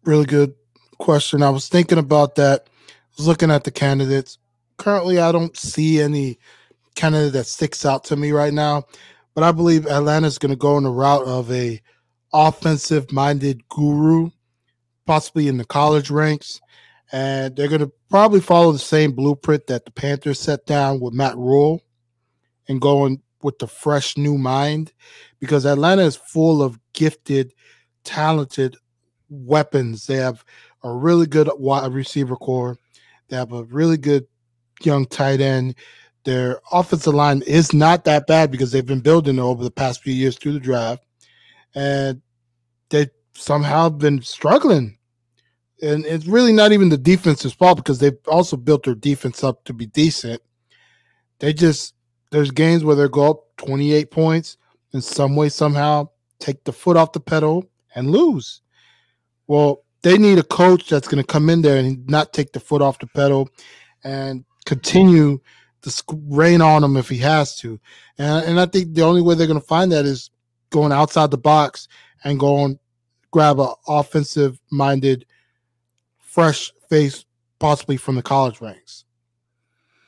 [0.03, 0.53] really good
[0.99, 1.41] question.
[1.41, 2.67] I was thinking about that.
[2.67, 4.37] I was looking at the candidates.
[4.77, 6.37] Currently, I don't see any
[6.95, 8.83] candidate that sticks out to me right now,
[9.33, 11.81] but I believe Atlanta's going to go in the route of a
[12.33, 14.31] offensive minded guru,
[15.05, 16.59] possibly in the college ranks.
[17.11, 21.13] And they're going to probably follow the same blueprint that the Panthers set down with
[21.13, 21.81] Matt Rhule
[22.67, 24.93] and going with the fresh new mind
[25.39, 27.53] because Atlanta is full of gifted,
[28.03, 28.77] talented
[29.29, 30.07] weapons.
[30.07, 30.43] They have
[30.83, 32.77] a really good wide receiver core.
[33.29, 34.25] They have a really good
[34.81, 35.75] young tight end.
[36.23, 40.13] Their offensive line is not that bad because they've been building over the past few
[40.13, 41.03] years through the draft,
[41.75, 42.21] and
[42.89, 44.97] they somehow been struggling.
[45.81, 49.63] And it's really not even the defense's fault because they've also built their defense up
[49.65, 50.41] to be decent.
[51.39, 51.93] They just
[52.31, 54.57] there's games where they go up 28 points
[54.93, 56.09] in some way somehow
[56.39, 57.65] take the foot off the pedal
[57.95, 58.61] and lose.
[59.47, 62.59] Well, they need a coach that's going to come in there and not take the
[62.59, 63.49] foot off the pedal
[64.03, 65.39] and continue
[65.81, 67.79] to rain on him if he has to.
[68.17, 70.29] And, and I think the only way they're going to find that is
[70.73, 71.87] going outside the box
[72.25, 72.77] and going
[73.31, 75.25] grab a offensive minded,
[76.19, 77.23] fresh face,
[77.59, 79.05] possibly from the college ranks.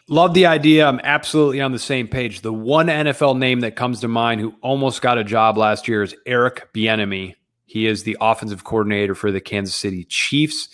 [0.08, 0.86] Love the idea.
[0.86, 2.42] I'm absolutely on the same page.
[2.42, 6.04] The one NFL name that comes to mind who almost got a job last year
[6.04, 7.34] is Eric Bieniemy.
[7.66, 10.70] He is the offensive coordinator for the Kansas City Chiefs.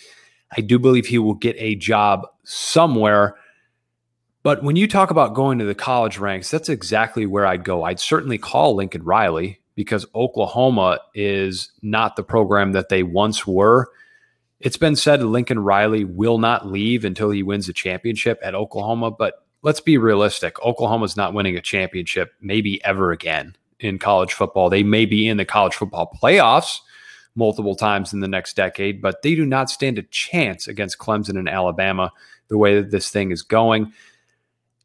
[0.54, 3.36] I do believe he will get a job somewhere.
[4.42, 7.84] But when you talk about going to the college ranks, that's exactly where I'd go.
[7.84, 13.88] I'd certainly call Lincoln Riley because Oklahoma is not the program that they once were.
[14.60, 19.10] It's been said Lincoln Riley will not leave until he wins a championship at Oklahoma,
[19.10, 20.62] but let's be realistic.
[20.62, 24.70] Oklahoma's not winning a championship maybe ever again in college football.
[24.70, 26.78] They may be in the college football playoffs
[27.34, 31.38] multiple times in the next decade, but they do not stand a chance against Clemson
[31.38, 32.12] and Alabama
[32.48, 33.92] the way that this thing is going.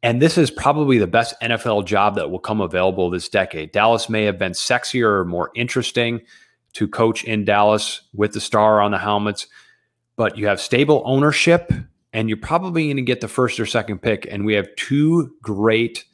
[0.02, 3.72] And this is probably the best NFL job that will come available this decade.
[3.72, 6.20] Dallas may have been sexier or more interesting
[6.74, 9.48] to coach in Dallas with the star on the helmets,
[10.16, 11.72] but you have stable ownership
[12.12, 14.26] and you're probably going to get the first or second pick.
[14.30, 16.04] And we have two great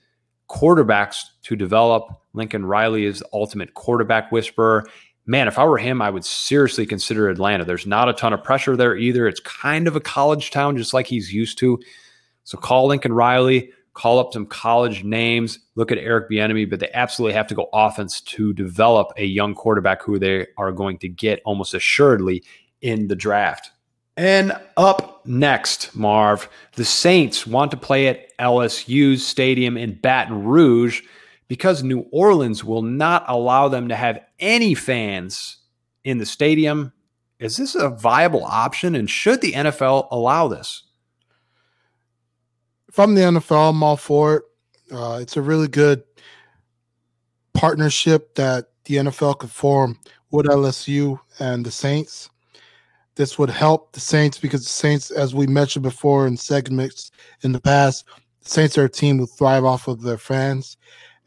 [0.49, 2.09] quarterbacks to develop.
[2.33, 4.87] Lincoln Riley is the ultimate quarterback whisperer.
[5.27, 7.65] Man, if I were him, I would seriously consider Atlanta.
[7.65, 9.27] There's not a ton of pressure there either.
[9.27, 11.79] It's kind of a college town, just like he's used to.
[12.45, 16.91] So call Lincoln Riley, call up some college names, look at Eric Bieniemy, but they
[16.93, 21.09] absolutely have to go offense to develop a young quarterback who they are going to
[21.09, 22.45] get almost assuredly
[22.81, 23.71] in the draft.
[24.17, 31.03] And up next, Marv, the Saints want to play at LSU's stadium in Baton Rouge
[31.49, 35.59] because New Orleans will not allow them to have any fans
[36.05, 36.93] in the stadium.
[37.41, 38.95] Is this a viable option?
[38.95, 40.84] And should the NFL allow this?
[42.99, 44.43] I'm the NFL, I'm all for it.
[44.93, 46.03] Uh, it's a really good
[47.55, 49.99] partnership that the NFL could form
[50.31, 52.29] with LSU and the Saints.
[53.15, 57.53] This would help the Saints because the Saints, as we mentioned before in segments in
[57.53, 58.05] the past,
[58.43, 60.77] the Saints are a team who thrive off of their fans,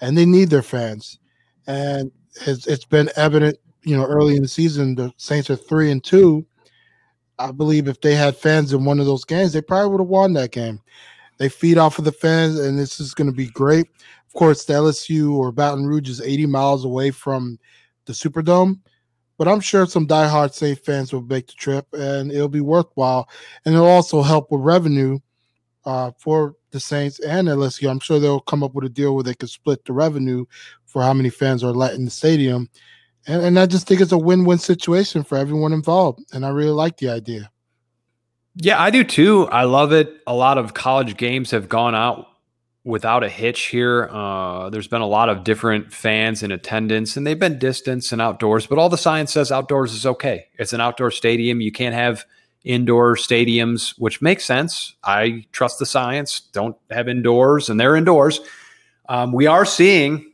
[0.01, 1.18] and they need their fans.
[1.65, 2.11] And
[2.45, 6.03] it's, it's been evident, you know, early in the season, the Saints are three and
[6.03, 6.45] two.
[7.39, 10.09] I believe if they had fans in one of those games, they probably would have
[10.09, 10.82] won that game.
[11.38, 13.88] They feed off of the fans, and this is going to be great.
[14.28, 17.60] Of course, the LSU or Baton Rouge is 80 miles away from
[18.06, 18.80] the Superdome,
[19.38, 23.30] but I'm sure some diehard Saint fans will make the trip, and it'll be worthwhile.
[23.66, 25.20] And it'll also help with revenue
[25.86, 27.90] uh, for the Saints and LSU.
[27.90, 30.46] I'm sure they'll come up with a deal where they could split the revenue
[30.86, 32.70] for how many fans are let in the stadium.
[33.28, 36.72] And, and I just think it's a win-win situation for everyone involved, and I really
[36.72, 37.52] like the idea.
[38.60, 39.47] Yeah, I do too.
[39.47, 40.16] I love it.
[40.26, 42.26] A lot of college games have gone out
[42.84, 44.10] without a hitch here.
[44.12, 48.20] Uh, there's been a lot of different fans in attendance, and they've been distance and
[48.20, 50.45] outdoors, but all the science says outdoors is okay.
[50.58, 51.62] It's an outdoor stadium.
[51.62, 52.26] You can't have
[52.64, 54.95] indoor stadiums, which makes sense.
[55.03, 56.39] I trust the science.
[56.39, 58.39] Don't have indoors, and they're indoors.
[59.08, 60.34] Um, we are seeing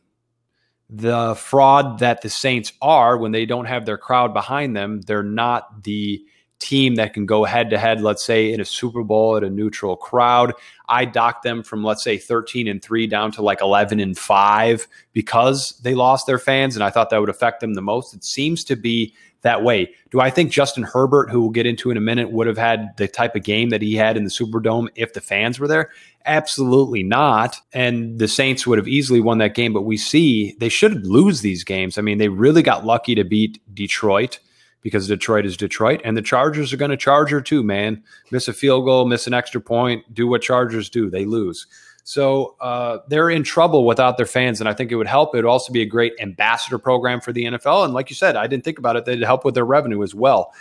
[0.88, 5.02] the fraud that the Saints are when they don't have their crowd behind them.
[5.02, 6.24] They're not the
[6.64, 9.50] team that can go head to head, let's say in a Super Bowl at a
[9.50, 10.54] neutral crowd.
[10.88, 14.88] I docked them from, let's say, 13 and 3 down to like 11 and 5
[15.12, 16.74] because they lost their fans.
[16.74, 18.14] And I thought that would affect them the most.
[18.14, 19.94] It seems to be that way.
[20.10, 22.96] Do I think Justin Herbert, who we'll get into in a minute, would have had
[22.96, 25.90] the type of game that he had in the Superdome if the fans were there?
[26.24, 27.56] Absolutely not.
[27.74, 31.42] And the Saints would have easily won that game, but we see they should lose
[31.42, 31.98] these games.
[31.98, 34.38] I mean, they really got lucky to beat Detroit
[34.84, 38.04] because Detroit is Detroit, and the Chargers are going to charge her too, man.
[38.30, 41.66] Miss a field goal, miss an extra point, do what Chargers do, they lose.
[42.04, 45.34] So uh, they're in trouble without their fans, and I think it would help.
[45.34, 48.36] It would also be a great ambassador program for the NFL, and like you said,
[48.36, 50.52] I didn't think about it; they'd help with their revenue as well.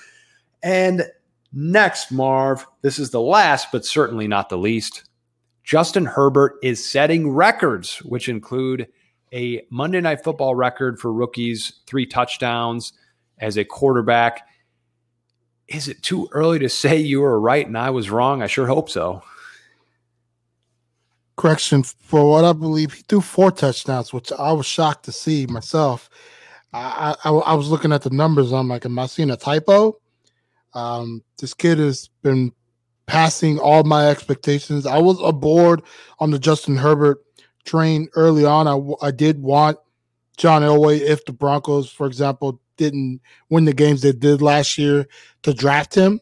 [0.64, 1.04] And
[1.52, 5.04] next, Marv, this is the last, but certainly not the least.
[5.66, 8.88] Justin Herbert is setting records, which include
[9.34, 12.94] a Monday Night Football record for rookies, three touchdowns
[13.40, 14.48] as a quarterback.
[15.68, 18.42] Is it too early to say you were right and I was wrong?
[18.42, 19.24] I sure hope so.
[21.36, 25.46] correction for what I believe he threw four touchdowns, which I was shocked to see
[25.46, 26.10] myself.
[26.74, 28.52] I, I, I was looking at the numbers.
[28.52, 30.00] I'm like, am I seeing a typo?
[30.74, 32.52] Um, this kid has been
[33.06, 34.86] passing all my expectations.
[34.86, 35.84] I was aboard
[36.20, 37.24] on the Justin Herbert
[37.66, 38.96] train early on.
[39.02, 39.78] I did want
[40.38, 45.08] John Elway if the Broncos, for example, didn't win the games they did last year
[45.44, 46.20] to draft him.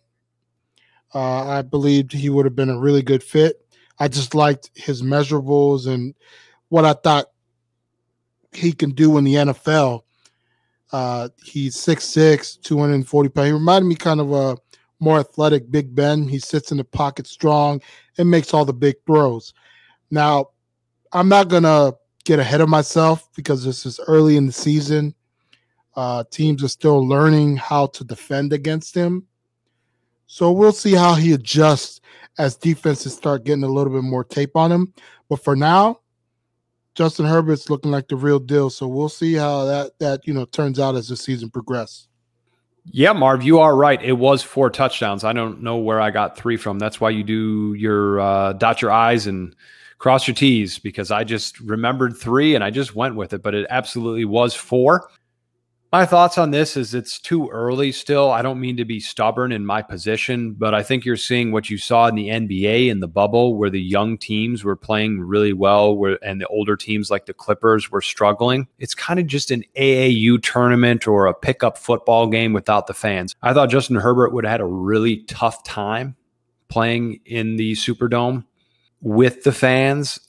[1.14, 3.66] Uh, I believed he would have been a really good fit.
[4.00, 6.16] I just liked his measurables and
[6.70, 7.28] what I thought
[8.54, 10.02] he can do in the NFL.
[10.92, 13.48] Uh, he's 6'6, 240 pounds.
[13.48, 14.58] He reminded me kind of a
[15.00, 16.28] more athletic Big Ben.
[16.28, 17.82] He sits in the pocket strong
[18.18, 19.54] and makes all the big throws.
[20.10, 20.50] Now,
[21.14, 25.16] I'm not going to get ahead of myself because this is early in the season.
[25.96, 29.26] Uh, teams are still learning how to defend against him.
[30.28, 32.00] So we'll see how he adjusts
[32.38, 34.94] as defenses start getting a little bit more tape on him.
[35.30, 36.00] But for now,
[36.96, 38.70] Justin Herbert's looking like the real deal.
[38.70, 42.08] So we'll see how that that you know turns out as the season progresses.
[42.86, 44.02] Yeah, Marv, you are right.
[44.02, 45.24] It was four touchdowns.
[45.24, 46.80] I don't know where I got three from.
[46.80, 49.56] That's why you do your uh, dot your I's and
[50.00, 53.54] cross your T's because I just remembered three and I just went with it, but
[53.54, 55.10] it absolutely was four.
[55.92, 58.32] My thoughts on this is it's too early still.
[58.32, 61.70] I don't mean to be stubborn in my position, but I think you're seeing what
[61.70, 65.52] you saw in the NBA in the bubble where the young teams were playing really
[65.52, 68.70] well where and the older teams like the Clippers were struggling.
[68.80, 73.36] It's kind of just an AAU tournament or a pickup football game without the fans.
[73.42, 76.16] I thought Justin Herbert would have had a really tough time
[76.70, 78.46] playing in the Superdome
[79.02, 80.22] with the fans.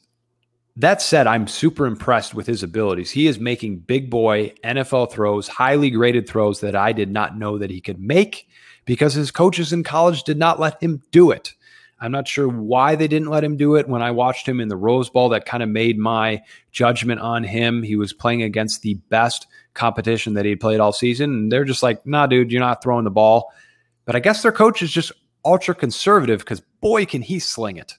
[0.76, 3.10] That said, I'm super impressed with his abilities.
[3.10, 7.58] He is making big boy NFL throws, highly graded throws that I did not know
[7.58, 8.48] that he could make
[8.86, 11.54] because his coaches in college did not let him do it.
[12.00, 13.86] I'm not sure why they didn't let him do it.
[13.86, 16.42] When I watched him in the Rose Bowl, that kind of made my
[16.72, 17.84] judgment on him.
[17.84, 21.30] He was playing against the best competition that he played all season.
[21.30, 23.52] And they're just like, nah, dude, you're not throwing the ball.
[24.04, 25.12] But I guess their coach is just
[25.44, 27.94] ultra conservative because boy, can he sling it.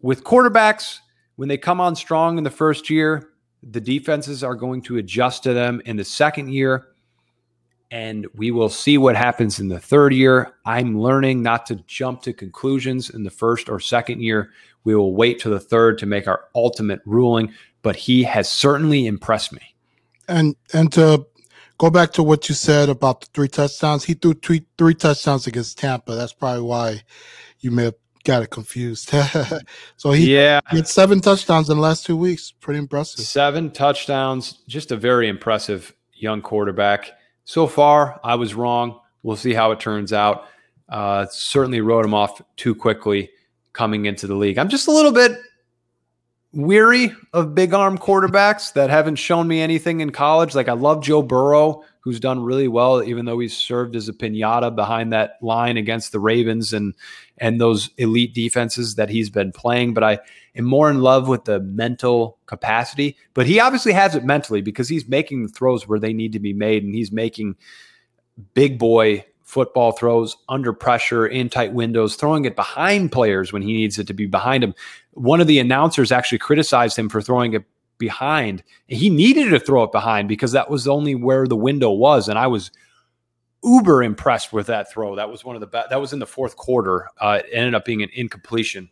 [0.00, 1.00] With quarterbacks,
[1.36, 3.30] when they come on strong in the first year,
[3.62, 6.88] the defenses are going to adjust to them in the second year.
[7.90, 10.54] And we will see what happens in the third year.
[10.64, 14.50] I'm learning not to jump to conclusions in the first or second year.
[14.82, 17.52] We will wait to the third to make our ultimate ruling.
[17.82, 19.74] But he has certainly impressed me.
[20.26, 21.26] And and to
[21.78, 25.46] go back to what you said about the three touchdowns, he threw three three touchdowns
[25.46, 26.14] against Tampa.
[26.14, 27.02] That's probably why
[27.60, 27.94] you may have
[28.24, 29.10] got it confused.
[29.96, 30.60] so he, yeah.
[30.70, 32.50] he had seven touchdowns in the last two weeks.
[32.50, 33.24] Pretty impressive.
[33.24, 34.62] Seven touchdowns.
[34.66, 37.12] Just a very impressive young quarterback.
[37.44, 38.98] So far, I was wrong.
[39.22, 40.46] We'll see how it turns out.
[40.88, 43.30] Uh, certainly wrote him off too quickly
[43.72, 44.58] coming into the league.
[44.58, 45.32] I'm just a little bit
[46.52, 50.54] weary of big arm quarterbacks that haven't shown me anything in college.
[50.54, 54.12] Like I love Joe Burrow, who's done really well, even though he's served as a
[54.12, 56.94] pinata behind that line against the Ravens and
[57.38, 59.94] and those elite defenses that he's been playing.
[59.94, 60.18] But I
[60.54, 63.16] am more in love with the mental capacity.
[63.32, 66.40] But he obviously has it mentally because he's making the throws where they need to
[66.40, 67.56] be made, and he's making
[68.52, 73.72] big boy football throws under pressure in tight windows, throwing it behind players when he
[73.72, 74.74] needs it to be behind him.
[75.12, 77.64] One of the announcers actually criticized him for throwing it
[78.04, 78.62] behind.
[78.86, 82.28] He needed to throw it behind because that was only where the window was.
[82.28, 82.70] And I was
[83.64, 85.16] uber impressed with that throw.
[85.16, 85.88] That was one of the best.
[85.88, 87.08] That was in the fourth quarter.
[87.18, 88.90] Uh, it ended up being an incompletion,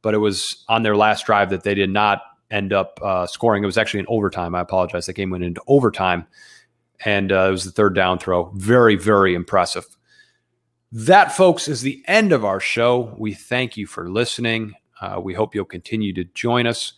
[0.00, 3.62] but it was on their last drive that they did not end up uh, scoring.
[3.62, 4.54] It was actually an overtime.
[4.54, 5.04] I apologize.
[5.04, 6.26] That game went into overtime,
[7.04, 8.50] and uh, it was the third down throw.
[8.54, 9.84] Very, very impressive.
[10.90, 13.14] That, folks, is the end of our show.
[13.18, 14.72] We thank you for listening.
[15.02, 16.94] Uh, we hope you'll continue to join us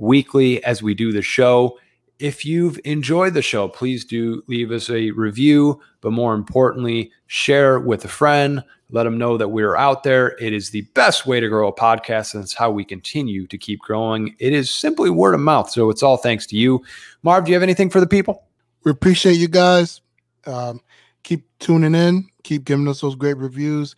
[0.00, 1.78] weekly as we do the show.
[2.18, 7.78] If you've enjoyed the show, please do leave us a review, but more importantly, share
[7.78, 8.62] with a friend.
[8.90, 10.36] Let them know that we're out there.
[10.38, 13.56] It is the best way to grow a podcast, and it's how we continue to
[13.56, 14.34] keep growing.
[14.38, 15.70] It is simply word of mouth.
[15.70, 16.82] So it's all thanks to you.
[17.22, 18.44] Marv, do you have anything for the people?
[18.84, 20.00] We appreciate you guys.
[20.46, 20.80] Um,
[21.22, 22.28] keep tuning in.
[22.42, 23.94] Keep giving us those great reviews.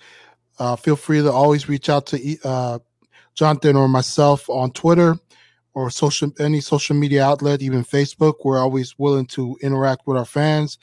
[0.59, 2.79] Uh, feel free to always reach out to uh,
[3.35, 5.17] Jonathan or myself on Twitter
[5.75, 8.35] or social any social media outlet, even Facebook.
[8.45, 10.79] We're always willing to interact with our fans,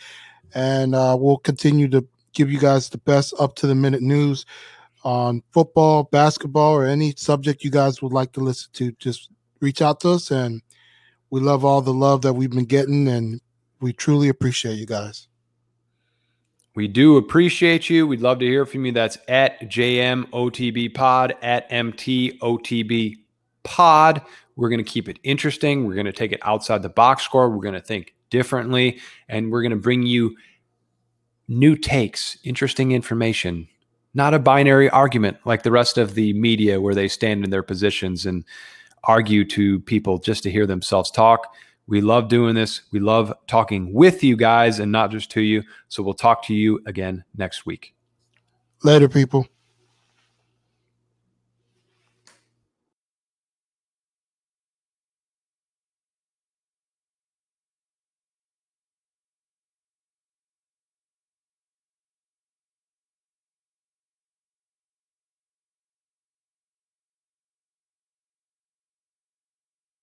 [0.54, 4.46] and uh, we'll continue to give you guys the best up to the minute news
[5.04, 8.92] on football, basketball, or any subject you guys would like to listen to.
[8.94, 9.30] Just
[9.60, 10.62] reach out to us, and
[11.30, 13.42] we love all the love that we've been getting, and
[13.80, 15.28] we truly appreciate you guys.
[16.76, 18.08] We do appreciate you.
[18.08, 18.92] We'd love to hear from you.
[18.92, 23.18] That's at JMOTB Pod, at MTOTB
[23.64, 24.22] pod.
[24.60, 25.88] We're going to keep it interesting.
[25.88, 27.50] We're going to take it outside the box score.
[27.50, 29.00] We're going to think differently,
[29.30, 30.36] and we're going to bring you
[31.48, 33.70] new takes, interesting information,
[34.14, 37.64] not a binary argument like the rest of the media where they stand in their
[37.64, 38.44] positions and
[39.06, 41.56] argue to people just to hear themselves talk.
[41.88, 42.82] We love doing this.
[42.92, 45.64] We love talking with you guys and not just to you.
[45.88, 47.96] So we'll talk to you again next week.
[48.84, 49.48] Later, people.